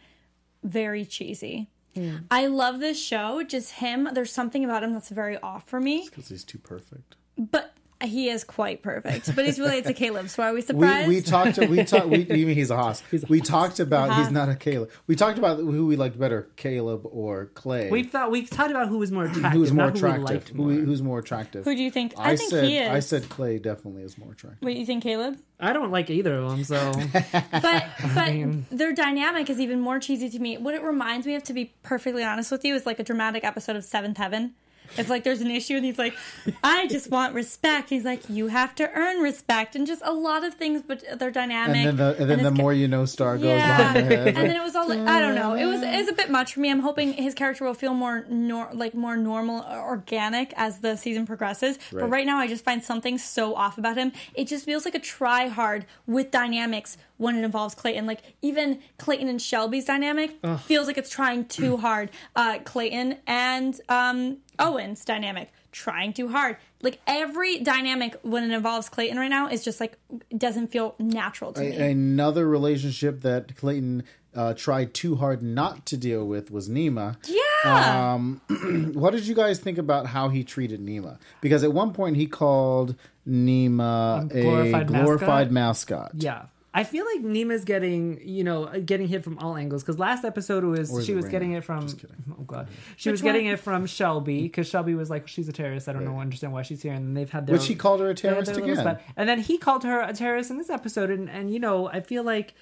[0.63, 1.69] very cheesy.
[1.95, 2.17] Hmm.
[2.31, 3.43] I love this show.
[3.43, 4.09] Just him.
[4.13, 6.07] There's something about him that's very off for me.
[6.09, 7.15] because he's too perfect.
[7.37, 7.72] But
[8.03, 9.35] he is quite perfect.
[9.35, 10.29] But he's related to Caleb.
[10.29, 11.07] So are we We, surprised?
[11.07, 11.57] we talked.
[11.57, 12.07] We talked.
[12.07, 13.03] We, you mean he's a Haas?
[13.27, 14.17] we talked about Haas.
[14.17, 14.45] he's uh-huh.
[14.45, 14.91] not a Caleb.
[15.07, 17.89] We talked about who we liked better, Caleb or Clay.
[17.89, 20.55] We thought we talked about who was more attractive, who's more not who we attractive?
[20.55, 21.65] Who, who's more attractive?
[21.65, 22.13] Who do you think?
[22.17, 22.65] I, I, think said.
[22.65, 22.89] he is.
[22.89, 24.63] I said Clay definitely is more attractive.
[24.65, 25.37] Wait, you think Caleb?
[25.59, 26.91] I don't like either of them, so
[27.51, 30.57] But but mean- their dynamic is even more cheesy to me.
[30.57, 33.43] What it reminds me of, to be perfectly honest with you, is like a dramatic
[33.43, 34.55] episode of Seventh Heaven.
[34.97, 36.15] It's like there's an issue and he's like,
[36.63, 37.89] I just want respect.
[37.89, 41.31] He's like, you have to earn respect, and just a lot of things, but they're
[41.31, 41.75] dynamic.
[41.77, 43.77] And then the and then the more you know, star goes Yeah.
[43.77, 44.27] behind the head.
[44.27, 45.53] and then it was all like, I don't know.
[45.55, 46.69] It was it was a bit much for me.
[46.71, 50.95] I'm hoping his character will feel more nor, like more normal, or organic as the
[50.95, 51.77] season progresses.
[51.91, 52.09] But Right.
[52.11, 54.11] right now, I just find something so off about him.
[54.35, 58.05] It just feels like a try hard with dynamics when it involves Clayton.
[58.05, 62.09] Like even Clayton and Shelby's dynamic feels like it's trying too hard.
[62.35, 66.57] Uh, Clayton and um, Owen's dynamic trying too hard.
[66.81, 69.97] Like every dynamic when it involves Clayton right now is just like
[70.35, 71.75] doesn't feel natural to me.
[71.75, 74.03] Another relationship that Clayton
[74.35, 77.17] uh, tried too hard not to deal with was Nima.
[77.27, 78.13] yeah.
[78.13, 78.41] Um,
[78.93, 81.17] what did you guys think about how he treated Nima?
[81.41, 82.95] Because at one point he called
[83.27, 86.11] Nima a glorified glorified mascot.
[86.15, 86.45] yeah.
[86.75, 90.63] I feel like Nima's getting, you know, getting hit from all angles because last episode
[90.63, 91.31] was Or she was Raina?
[91.31, 91.81] getting it from.
[91.81, 92.23] Just kidding.
[92.31, 95.51] Oh god, she Which was getting it from Shelby because Shelby was like, she's a
[95.51, 95.87] terrorist.
[95.87, 97.55] I don't know, understand why she's here, and they've had their.
[97.55, 98.75] Which he called her a terrorist again.
[98.75, 99.03] spat.
[99.15, 102.01] And then he called her a terrorist in this episode, and and you know, I
[102.01, 102.53] feel like.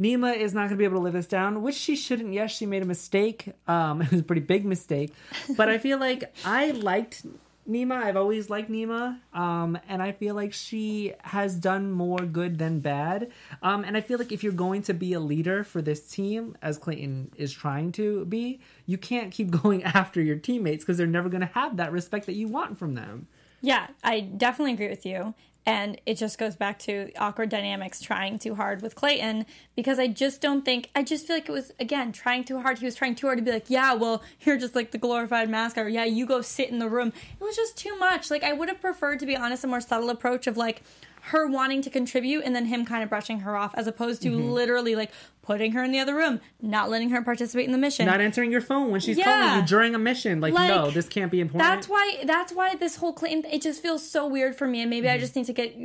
[0.00, 2.32] Nima is not going to be able to live this down, which she shouldn't.
[2.32, 3.52] Yes, she made a mistake.
[3.68, 5.12] Um, it was a pretty big mistake,
[5.56, 7.24] but I feel like I liked
[7.68, 8.02] Nima.
[8.02, 12.80] I've always liked Nima, um, and I feel like she has done more good than
[12.80, 13.30] bad.
[13.62, 16.56] Um, and I feel like if you're going to be a leader for this team,
[16.60, 21.06] as Clayton is trying to be, you can't keep going after your teammates because they're
[21.06, 23.28] never going to have that respect that you want from them.
[23.60, 25.34] Yeah, I definitely agree with you.
[25.64, 29.46] And it just goes back to awkward dynamics trying too hard with Clayton
[29.76, 32.80] because I just don't think, I just feel like it was, again, trying too hard.
[32.80, 35.48] He was trying too hard to be like, yeah, well, you're just like the glorified
[35.48, 37.12] mascot, or yeah, you go sit in the room.
[37.40, 38.28] It was just too much.
[38.28, 40.82] Like, I would have preferred, to be honest, a more subtle approach of like
[41.26, 44.30] her wanting to contribute and then him kind of brushing her off as opposed to
[44.30, 44.50] Mm-hmm.
[44.50, 45.10] literally like
[45.42, 48.06] putting her in the other room, not letting her participate in the mission.
[48.06, 49.24] Not answering your phone when she's Yeah.
[49.40, 50.40] calling you during a mission.
[50.40, 51.68] Like, Like, no, this can't be important.
[51.70, 52.22] That's why.
[52.24, 53.44] That's why this whole claim.
[53.50, 55.20] It just feels so weird for me, and maybe I Mm-hmm.
[55.20, 55.76] just need to get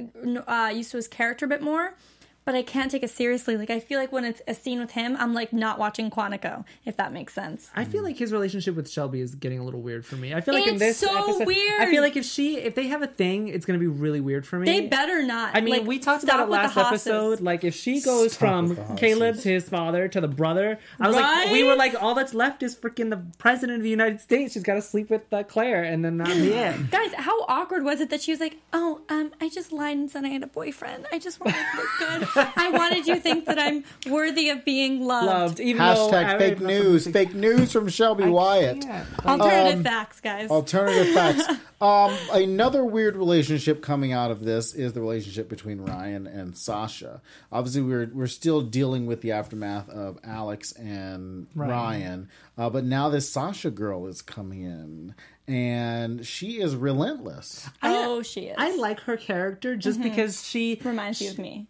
[0.47, 1.95] uh, used to his character a bit more.
[2.47, 3.57] But I can't take it seriously.
[3.57, 6.63] Like I feel like when it's a scene with him, I'm like not watching Quantico,
[6.86, 7.69] if that makes sense.
[7.75, 10.33] I feel like his relationship with Shelby is getting a little weird for me.
[10.33, 12.88] I feel like in It's this so episode, I feel like if she, if they
[12.88, 14.65] have a thing, it's gonna be really weird for me.
[14.65, 15.57] They better not.
[15.57, 17.41] I mean, Like, we talked about it last episode.
[17.41, 18.97] Like, if she goes Stop from with the Haases.
[18.97, 22.33] Caleb to his father to the brother, I was like, we were like, all that's
[22.33, 24.53] left is freaking the president of the United States.
[24.53, 26.91] She's got to sleep with uh, Claire, and then that'll be it.
[26.91, 30.10] Guys, how awkward was it that she was like, "Oh, um, I just lied and
[30.10, 31.07] said I had a boyfriend.
[31.12, 32.27] I just wanted to look good.
[32.56, 36.38] I wanted you to think that I'm worthy of being loved." Loved, even though Hashtag
[36.38, 37.08] fake news.
[37.08, 38.82] Fake news from Shelby Wyatt.
[38.82, 39.08] can't.
[39.26, 40.50] Alternative Um, facts, guys.
[40.50, 41.43] Alternative facts.
[41.80, 47.21] Um, another weird relationship coming out of this is the relationship between Ryan and Sasha.
[47.52, 51.69] Obviously, we're we're still dealing with the aftermath of Alex and Ryan.
[51.69, 55.13] Ryan, uh, but now this Sasha girl is coming in,
[55.47, 57.69] and she is relentless.
[57.84, 58.56] oh, she is.
[58.58, 61.67] I like her character just because she Reminds you of me.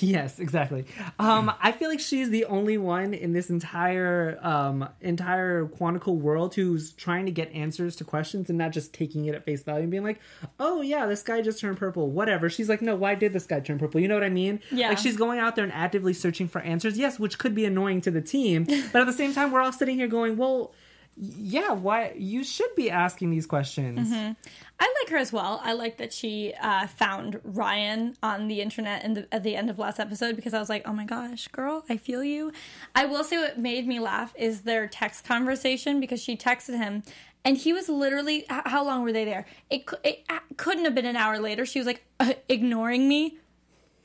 [0.00, 0.84] Yes, exactly.
[1.18, 6.54] Um, I feel like she's the only one in this entire um, entire Quantico world
[6.54, 9.82] who's trying to get answers to questions and not just taking it at face value
[9.82, 10.20] and being like,
[10.58, 12.50] "Oh yeah, this guy just turned purple." Whatever.
[12.50, 14.60] She's like, "No, why did this guy turn purple?" You know what I mean?
[14.70, 14.88] Yeah.
[14.90, 16.98] Like she's going out there and actively searching for answers.
[16.98, 19.72] Yes, which could be annoying to the team, but at the same time, we're all
[19.72, 20.72] sitting here going, "Well."
[21.22, 24.10] Yeah, why you should be asking these questions.
[24.10, 25.60] I like her as well.
[25.62, 29.68] I like that she uh, found Ryan on the internet in the, at the end
[29.68, 32.52] of last episode because I was like, oh my gosh, girl, I feel you.
[32.94, 37.02] I will say what made me laugh is their text conversation because she texted him
[37.44, 39.44] and he was literally, how long were they there?
[39.68, 41.66] It, it uh, couldn't have been an hour later.
[41.66, 43.36] She was like, uh, ignoring me.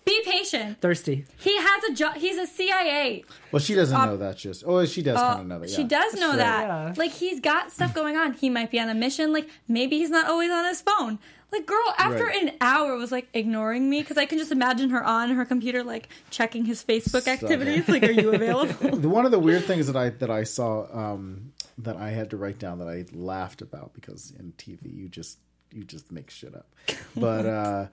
[0.06, 0.80] Be patient.
[0.82, 1.26] Thirsty.
[1.38, 2.16] He has has a job.
[2.16, 3.24] He's a CIA.
[3.52, 4.38] Well, she doesn't know that.
[4.38, 5.70] Just oh, she does kind of know that.
[5.70, 6.38] She does know Right.
[6.38, 6.68] that.
[6.68, 6.94] Yeah.
[6.96, 8.34] Like he's got stuff going on.
[8.34, 9.34] He might be on a mission.
[9.34, 11.20] Like maybe he's not always on his phone.
[11.52, 12.44] Like girl, after Right.
[12.44, 15.84] an hour was like ignoring me because I can just imagine her on her computer
[15.84, 17.88] like checking his Facebook Stop activities.
[17.88, 18.90] Like, are you available?
[19.10, 22.38] One of the weird things that I that I saw um, that I had to
[22.38, 25.40] write down that I laughed about because in TV you just
[25.72, 26.68] you just make shit up.
[27.16, 27.88] But uh,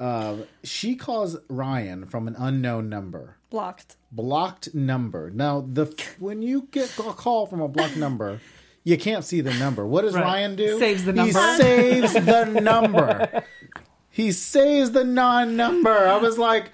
[0.00, 3.96] uh, she calls Ryan from an unknown number, Blocked.
[4.10, 5.30] blocked number.
[5.30, 5.86] Now the
[6.18, 8.40] when you get a call from a blocked number.
[8.82, 9.86] You can't see the number.
[9.86, 10.24] What does Right.
[10.24, 10.78] Ryan do?
[10.78, 11.38] Saves the number.
[11.38, 13.44] He saves the number.
[14.08, 15.90] He saves the non-number.
[16.08, 16.70] I was like,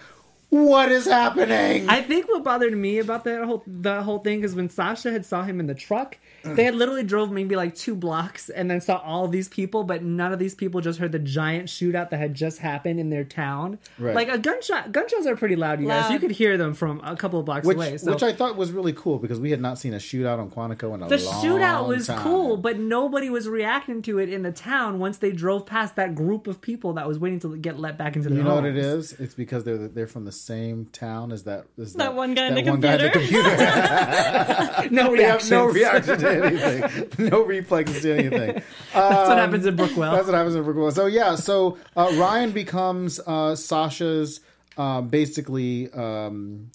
[0.50, 4.54] "What is happening?" I think what bothered me about that whole the whole thing is
[4.54, 6.56] when Sasha had saw him in the truck, mm.
[6.56, 10.02] they had literally drove maybe like two blocks and then saw all these people, but
[10.02, 13.24] none of these people just heard the giant shootout that had just happened in their
[13.24, 13.78] town.
[13.98, 14.14] Right.
[14.14, 16.04] Like a gunshot, gunshots are pretty loud, you guys.
[16.04, 16.12] Loud.
[16.12, 17.96] You could hear them from a couple of blocks which, away.
[17.98, 20.50] So which I thought was really cool because we had not seen a shootout on
[20.50, 21.18] Quantico in a long time.
[21.18, 22.22] the long shootout was time.
[22.22, 26.14] cool, but nobody was reacting to it in the town once they drove past that
[26.14, 28.64] group of people that was waiting to get let back into the You know what
[28.64, 29.12] it is?
[29.14, 31.66] It's because they're they're from the same town as that.
[31.80, 33.50] As That one guy in the one guy in the computer.
[33.50, 34.88] computer.
[34.90, 35.50] No we have reaction.
[35.50, 38.62] no reaction to anything, no reflexes to anything.
[38.92, 40.12] That's what happens in Brookwell.
[40.12, 40.92] That's what happens in Brooklyn.
[40.92, 44.40] So yeah, so uh, Ryan becomes uh, Sasha's
[44.76, 46.70] uh, basically um,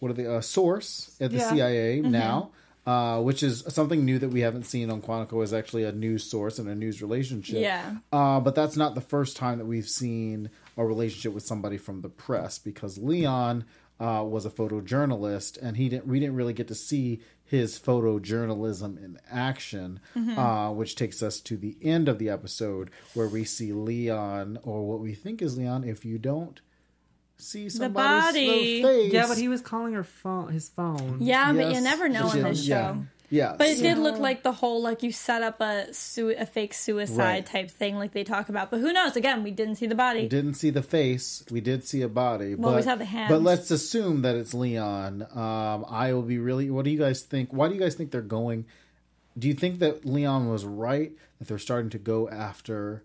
[0.00, 1.50] what are the uh, source at the Yeah.
[1.50, 2.50] CIA now.
[2.84, 6.24] Uh, which is something new that we haven't seen on Quantico is actually a news
[6.24, 7.60] source and a news relationship.
[7.60, 7.98] Yeah.
[8.10, 12.00] Uh, but that's not the first time that we've seen a relationship with somebody from
[12.02, 13.64] the press because Leon
[14.00, 16.06] uh, was a photojournalist and he didn't.
[16.06, 20.00] We didn't really get to see his photojournalism in action,
[20.36, 24.86] uh, which takes us to the end of the episode where we see Leon or
[24.88, 25.84] what we think is Leon.
[25.84, 26.60] If you don't
[27.36, 28.82] see somebody's body.
[28.82, 31.18] face, Yeah, but he was calling her phone, his phone.
[31.20, 31.82] Yeah, but you Yes.
[31.82, 32.68] never know in this show.
[32.68, 32.96] Yeah,
[33.32, 36.34] Yeah, but it so- did look like the whole like you set up a sui-
[36.36, 37.46] a fake suicide Right.
[37.46, 38.70] type thing like they talk about.
[38.70, 39.16] But who knows?
[39.16, 40.28] Again, we didn't see the body.
[40.28, 41.42] didn't see the face.
[41.50, 42.54] We did see a body.
[42.54, 43.30] Well, but, we saw the hands.
[43.30, 45.22] But let's assume that it's Leon.
[45.34, 46.68] Um, I will be really.
[46.70, 47.52] What do you guys think?
[47.54, 48.66] Why do you guys think they're going?
[49.38, 53.02] Do you think that Leon was right that they're starting to go after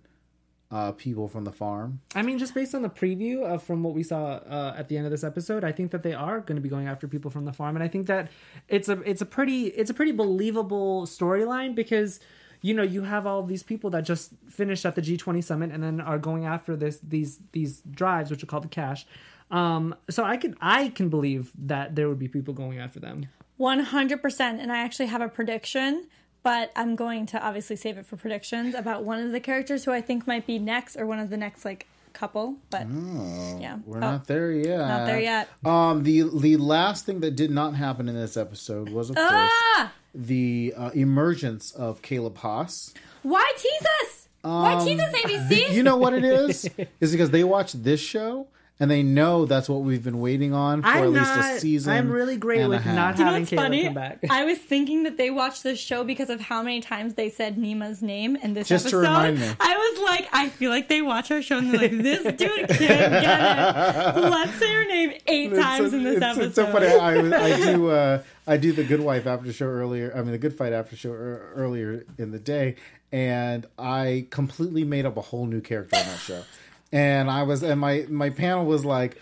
[0.72, 2.02] uh, people from the farm?
[2.16, 4.98] I mean, just based on the preview of from what we saw uh, at the
[4.98, 7.32] end of this episode, I think that they are going to be going after people
[7.32, 8.30] from the farm, and I think that
[8.68, 12.20] it's a it's a pretty it's a pretty believable storyline because
[12.62, 15.84] you know you have all these people that just finished at the G20 summit and
[15.84, 19.06] then are going after this these these drives which are called the cache.
[19.50, 23.28] Um, so I can I can believe that there would be people going after them.
[23.58, 24.60] One hundred percent.
[24.62, 26.08] And I actually have a prediction,
[26.44, 29.92] but I'm going to obviously save it for predictions about one of the characters who
[29.92, 32.56] I think might be next, or one of the next like couple.
[32.70, 34.78] But yeah, We're Oh, not there yet.
[34.88, 35.50] not there yet.
[35.66, 39.30] Um, the the last thing that did not happen in this episode was, of course,
[39.32, 42.94] Ah, the uh, emergence of Caleb Haas.
[43.24, 44.28] why tease us?
[44.42, 45.74] Why tease us, ABC?
[45.74, 46.70] You know what it is?
[47.02, 48.48] is because they watch this show
[48.80, 51.60] and they know that's what we've been waiting on for I'm at least not- a
[51.60, 51.94] season.
[51.94, 52.96] I'm really great and a with half.
[52.96, 53.84] not Do you know having what's Caleb funny?
[53.86, 54.20] come back.
[54.30, 57.58] I was thinking that they watched this show because of how many times they said
[57.58, 59.02] Nima's name in this Just to episode.
[59.10, 59.50] remind me.
[59.60, 62.68] I was like, I feel like they watch our show and they're like, this dude
[62.68, 64.16] can't get it.
[64.30, 66.44] Let's say her name eight It's times so- in this it's, episode.
[66.46, 66.88] It's so funny.
[66.88, 67.90] I, was- I do.
[67.90, 70.14] Uh, I do the Good Wife after show earlier.
[70.16, 72.76] I mean, the Good Fight after show ear- earlier in the day,
[73.12, 76.44] and I completely made up a whole new character on that show.
[76.92, 79.22] And I was, and my my panel was like,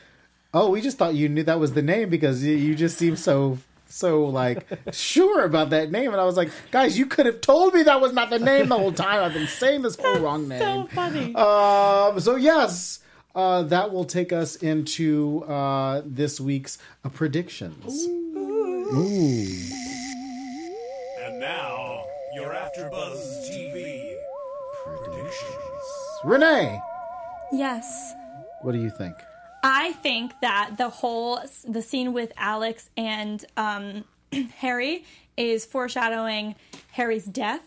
[0.53, 3.15] "Oh, we just thought you knew that was the name because you, you just seem
[3.15, 7.39] so." So like sure about that name, and I was like, guys, you could have
[7.41, 9.23] told me that was not the name the whole time.
[9.23, 10.59] I've been saying this whole wrong name.
[10.59, 11.35] so funny.
[11.35, 12.99] Um, so yes,
[13.35, 18.05] uh, that will take us into uh, this week's uh, predictions.
[21.23, 24.15] And now, your AfterBuzz TV
[24.83, 25.55] predictions.
[26.23, 26.79] Renee,
[27.51, 28.13] yes.
[28.61, 29.15] what do you think?
[29.63, 34.03] I think that the whole the scene with Alex and um,
[34.57, 35.05] Harry
[35.37, 36.55] is foreshadowing
[36.91, 37.61] Harry's death.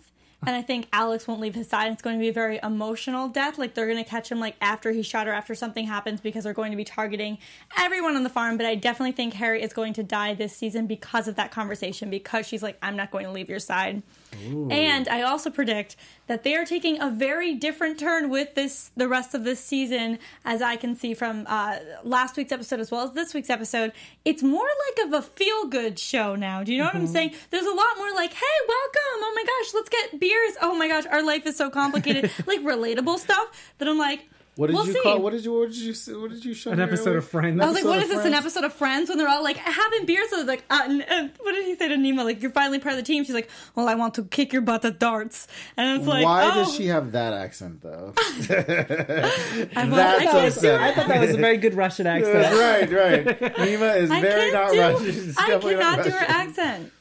[0.46, 1.90] And I think Alex won't leave his side.
[1.90, 3.58] It's going to be a very emotional death.
[3.58, 6.44] Like they're going to catch him like after he shot her, after something happens, because
[6.44, 7.38] they're going to be targeting
[7.76, 8.56] everyone on the farm.
[8.56, 12.08] But I definitely think Harry is going to die this season because of that conversation.
[12.08, 16.42] Because she's like, "I'm not going to leave your side." And I also predict that
[16.44, 20.60] they are taking a very different turn with this the rest of this season, as
[20.62, 23.92] I can see from uh, last week's episode as well as this week's episode.
[24.24, 26.62] It's more like of a feel good show now.
[26.62, 27.34] Do you know what I'm saying?
[27.50, 29.18] There's a lot more like, "Hey, welcome!
[29.20, 30.52] Oh my gosh, let's get beers!
[30.60, 34.28] Oh my gosh, our life is so complicated!" like relatable stuff that I'm like.
[34.58, 35.00] What did We'll you see.
[35.04, 35.20] call?
[35.20, 35.52] What did you?
[35.52, 35.94] What did you?
[35.94, 36.72] say- What did you show?
[36.72, 37.18] An episode earlier?
[37.18, 37.60] of Friends.
[37.60, 38.24] I was like, Episode what of this?
[38.26, 40.28] An episode of Friends when they're all like having beers?
[40.30, 42.24] So like, uh, and, and what did he say to Nima?
[42.24, 43.22] Like, you're finally part of the team.
[43.22, 45.46] She's like, well, I want to kick your butt at darts.
[45.76, 48.14] And it's like, Why oh, does she have that accent though?
[48.18, 50.80] I, That's I can't upsetting.
[50.80, 52.34] I thought that was a very good Russian accent.
[52.58, 53.40] right, right.
[53.58, 54.80] Nima is I very can't do.
[54.80, 55.04] Russian.
[55.12, 56.92] She's I definitely not cannot do her accent.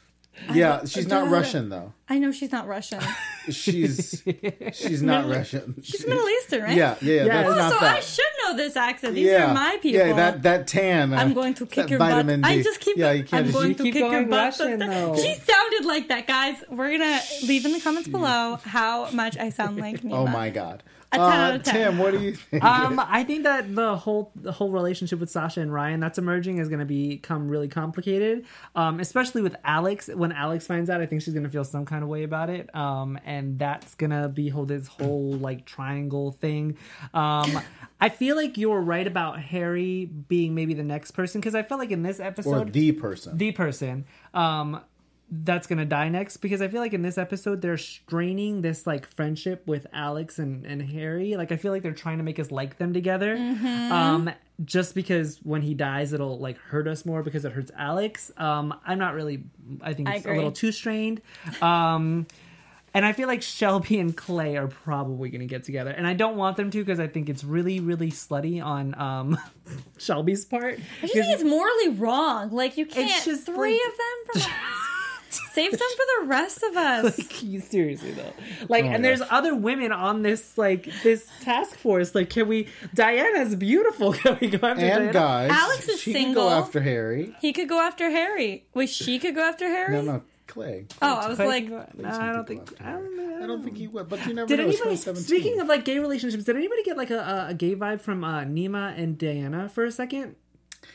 [0.53, 1.93] Yeah, she's not do- Russian though.
[2.09, 3.01] I know she's not Russian.
[3.49, 4.23] She's
[4.73, 5.75] she's not Middle- Russian.
[5.83, 6.75] She's Middle Eastern, right?
[6.77, 7.27] Yeah, yeah, Yeah.
[7.27, 7.95] that's Oh, Oh, not so that.
[7.97, 9.15] I should know this accent.
[9.15, 9.99] These yeah, are my people.
[10.07, 11.13] Yeah, that that tan.
[11.13, 12.51] uh, I'm going to kick that your vitamin butt.
[12.51, 12.59] D.
[12.59, 12.97] I just keep.
[12.97, 13.47] Yeah, you can't.
[13.47, 14.57] I'm going You to keep kick your going butt.
[14.59, 15.15] Russian, though.
[15.15, 16.63] She sounded like that, guys.
[16.69, 20.13] We're gonna leave in the comments below how much I sound like Nima.
[20.13, 20.83] oh my god.
[21.13, 21.73] A 10 Uh, out of 10.
[21.73, 22.63] Tim, what do you think?
[22.63, 26.57] Um, I think that the whole the whole relationship with Sasha and Ryan that's emerging
[26.57, 28.45] is going to become really complicated.
[28.75, 30.09] Um, especially with Alex.
[30.13, 32.49] When Alex finds out, I think she's going to feel some kind of way about
[32.49, 32.73] it.
[32.75, 36.77] Um, and that's going to be whole this whole like triangle thing.
[37.13, 37.59] Um,
[38.01, 41.79] I feel like you're right about Harry being maybe the next person because I felt
[41.79, 43.37] like in this or episode, the person.
[43.37, 44.81] the person um
[45.29, 49.05] that's gonna die next because I feel like in this episode they're straining this like
[49.05, 51.35] friendship with Alex and, and Harry.
[51.35, 53.35] Like I feel like they're trying to make us like them together.
[53.35, 54.29] Um
[54.63, 58.31] just because when he dies it'll like hurt us more because it hurts Alex.
[58.37, 59.43] Um I'm not really
[59.81, 61.21] I think it's a little too strained.
[61.61, 62.27] Um
[62.93, 66.35] and I feel like Shelby and Clay are probably to get together, and I don't
[66.35, 69.37] want them to because I think it's really, really slutty on um,
[69.99, 70.79] Shelby's part.
[70.79, 72.49] I just think it's morally wrong.
[72.49, 73.23] Like you can't.
[73.23, 74.51] just three like- of them from.
[75.29, 77.17] Save some for the rest of us.
[77.17, 78.33] Like, seriously though
[78.69, 79.27] like Oh my and there's gosh.
[79.31, 84.47] other women on this like this task force like can we diana's beautiful can we
[84.47, 85.13] go after and Diana?
[85.13, 86.49] guys, Alex is she can single.
[86.49, 87.35] go after Harry.
[87.41, 88.65] He could go after Harry.
[88.73, 89.93] Wait, she could go after Harry.
[89.93, 90.85] No, no, Clay.
[91.01, 93.77] Oh, I was Clay like, no, i don't think i don't know I don't think
[93.77, 94.65] he would, but you never did know.
[94.65, 98.23] Anybody speaking of like gay relationships did anybody get like a, a gay vibe from
[98.23, 100.35] uh nima and diana for a second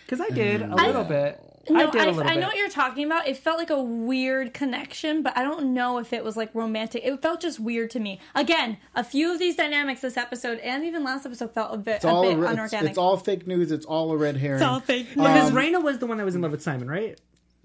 [0.04, 1.40] because i did a little bit
[1.70, 3.26] no, i I, did a little I bit know what you're talking about.
[3.28, 7.02] It felt like a weird connection, but I don't know if it was like romantic.
[7.04, 8.20] It felt just weird to me.
[8.34, 11.96] Again, a few of these dynamics this episode and even last episode felt a bit,
[11.96, 12.88] It's a all, bit a, re- it's, unorganic.
[12.90, 13.70] it's all fake news.
[13.70, 14.56] It's all a red herring.
[14.56, 15.08] It's all fake.
[15.10, 17.20] because Um, Raina was the one that was in love with Simon, right?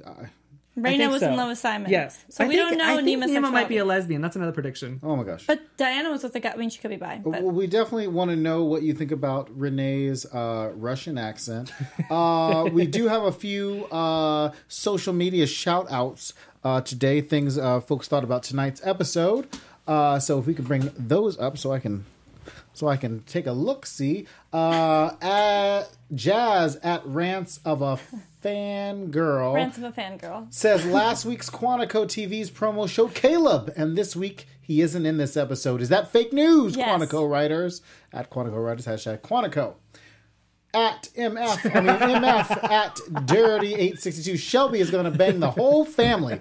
[0.05, 0.29] I
[0.77, 1.29] Raina was so.
[1.31, 1.89] in love with Simon.
[1.89, 2.23] Yes.
[2.29, 4.21] So I we think- don't know I think Nima's Nima might be a lesbian.
[4.21, 4.99] That's another prediction.
[5.01, 5.45] Oh my gosh.
[5.47, 6.51] But Diana was with the guy.
[6.51, 7.19] I mean, she could be bi.
[7.23, 11.71] But Well, we definitely want to know what you think about Renee's uh, Russian accent.
[12.09, 17.79] Uh, we do have a few uh, social media shout outs uh, today, things uh,
[17.81, 19.47] folks thought about tonight's episode.
[19.87, 22.05] Uh, so if we could bring those up so I can
[22.77, 24.27] so I can take a look see.
[24.53, 27.99] Uh, at Jazz at Rants of a
[28.43, 30.53] Fangirl Rants of a fangirl.
[30.53, 35.35] says last week's Quantico TV's promo showed Caleb, and this week he isn't in this
[35.35, 35.81] episode.
[35.81, 36.87] Is that fake news, Yes.
[36.87, 37.81] Quantico writers?
[38.13, 39.73] At Quantico writers, hashtag Quantico.
[40.73, 44.37] At MF, I mean MF at Dirty862.
[44.37, 46.39] Shelby is going to bang the whole family.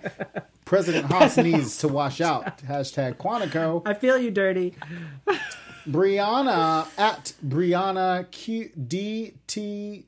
[0.64, 2.58] President Haas needs to wash out.
[2.58, 3.82] Hashtag Quantico.
[3.86, 4.74] I feel you, dirty.
[5.88, 10.04] Brianna at Brianna QDT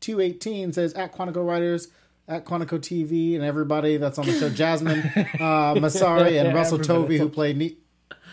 [0.00, 1.88] two eighteen says at Quantico Writers
[2.26, 4.48] at Quantico TV and everybody that's on the show.
[4.50, 7.76] Jasmine uh, Masari and Yeah, Russell Tovey who played ne-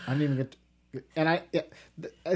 [0.06, 0.52] I didn't even get.
[0.52, 0.58] To-
[1.16, 1.42] and I,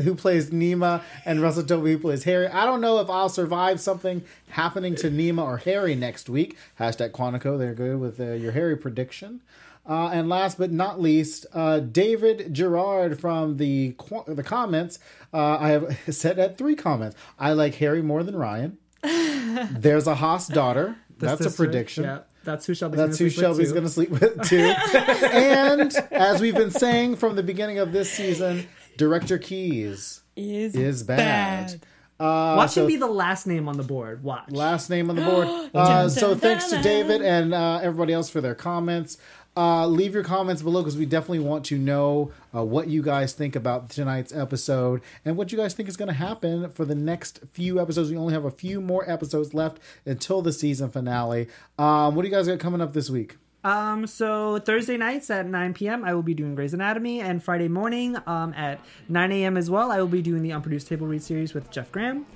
[0.01, 2.47] who plays Nima and Russell Tovey who plays Harry.
[2.47, 6.57] I don't know if I'll survive something happening to Nima or Harry next week.
[6.80, 7.59] Hashtag Quantico.
[7.59, 9.42] They're good with uh, your Harry prediction.
[9.89, 14.99] Uh, and last but not least, uh, David Gerard from the qu- the comments.
[15.32, 17.16] Uh, I have said at three comments.
[17.39, 18.78] I like Harry more than Ryan.
[19.03, 20.97] There's a Haas daughter.
[21.18, 22.05] The That's a prediction.
[22.05, 22.99] Yeah, that's who Shelby's.
[22.99, 24.59] That's who Shelby's going to sleep with too.
[25.32, 28.66] and as we've been saying from the beginning of this season,
[28.99, 31.80] Director Keyes Is, is bad.
[32.18, 34.22] Uh, Watch so him be the last name on the board.
[34.22, 34.51] Watch.
[34.51, 35.49] last name on the board.
[35.74, 36.80] Uh, so thanks to.
[36.80, 39.18] David and uh, everybody else for their comments.
[39.57, 43.33] Uh, leave your comments below because we definitely want to know uh, what you guys
[43.33, 46.95] think about tonight's episode and what you guys think is going to happen for the
[46.95, 48.11] next few episodes.
[48.11, 51.49] We only have a few more episodes left until the season finale.
[51.79, 53.37] Um, what do you guys got coming up this week?
[53.65, 56.05] Um, so Thursday nights at 9 p.m.
[56.05, 58.79] I will be doing Grey's Anatomy, and Friday morning um, at
[59.09, 59.57] 9 a.m.
[59.57, 59.91] as well.
[59.91, 62.27] I will be doing the Unproduced Table Read series with Jeff Graham.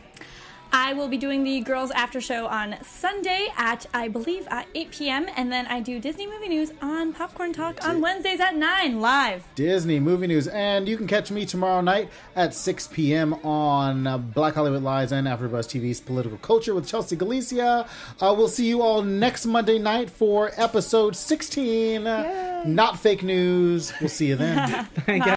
[0.72, 4.90] I will be doing the girls after show on Sunday at I believe at 8
[4.90, 5.26] p.m.
[5.36, 9.44] and then I do Disney movie news on Popcorn Talk on Wednesdays at 9 live.
[9.54, 13.34] Disney movie news, and you can catch me tomorrow night at 6 p.m.
[13.44, 17.88] on uh, Black Hollywood Live and AfterBuzz TV's Political Culture with Chelsea Galicia.
[18.20, 22.04] Uh, we'll see you all next Monday night for episode 16.
[22.04, 23.92] Not fake news.
[24.00, 24.88] We'll see you then.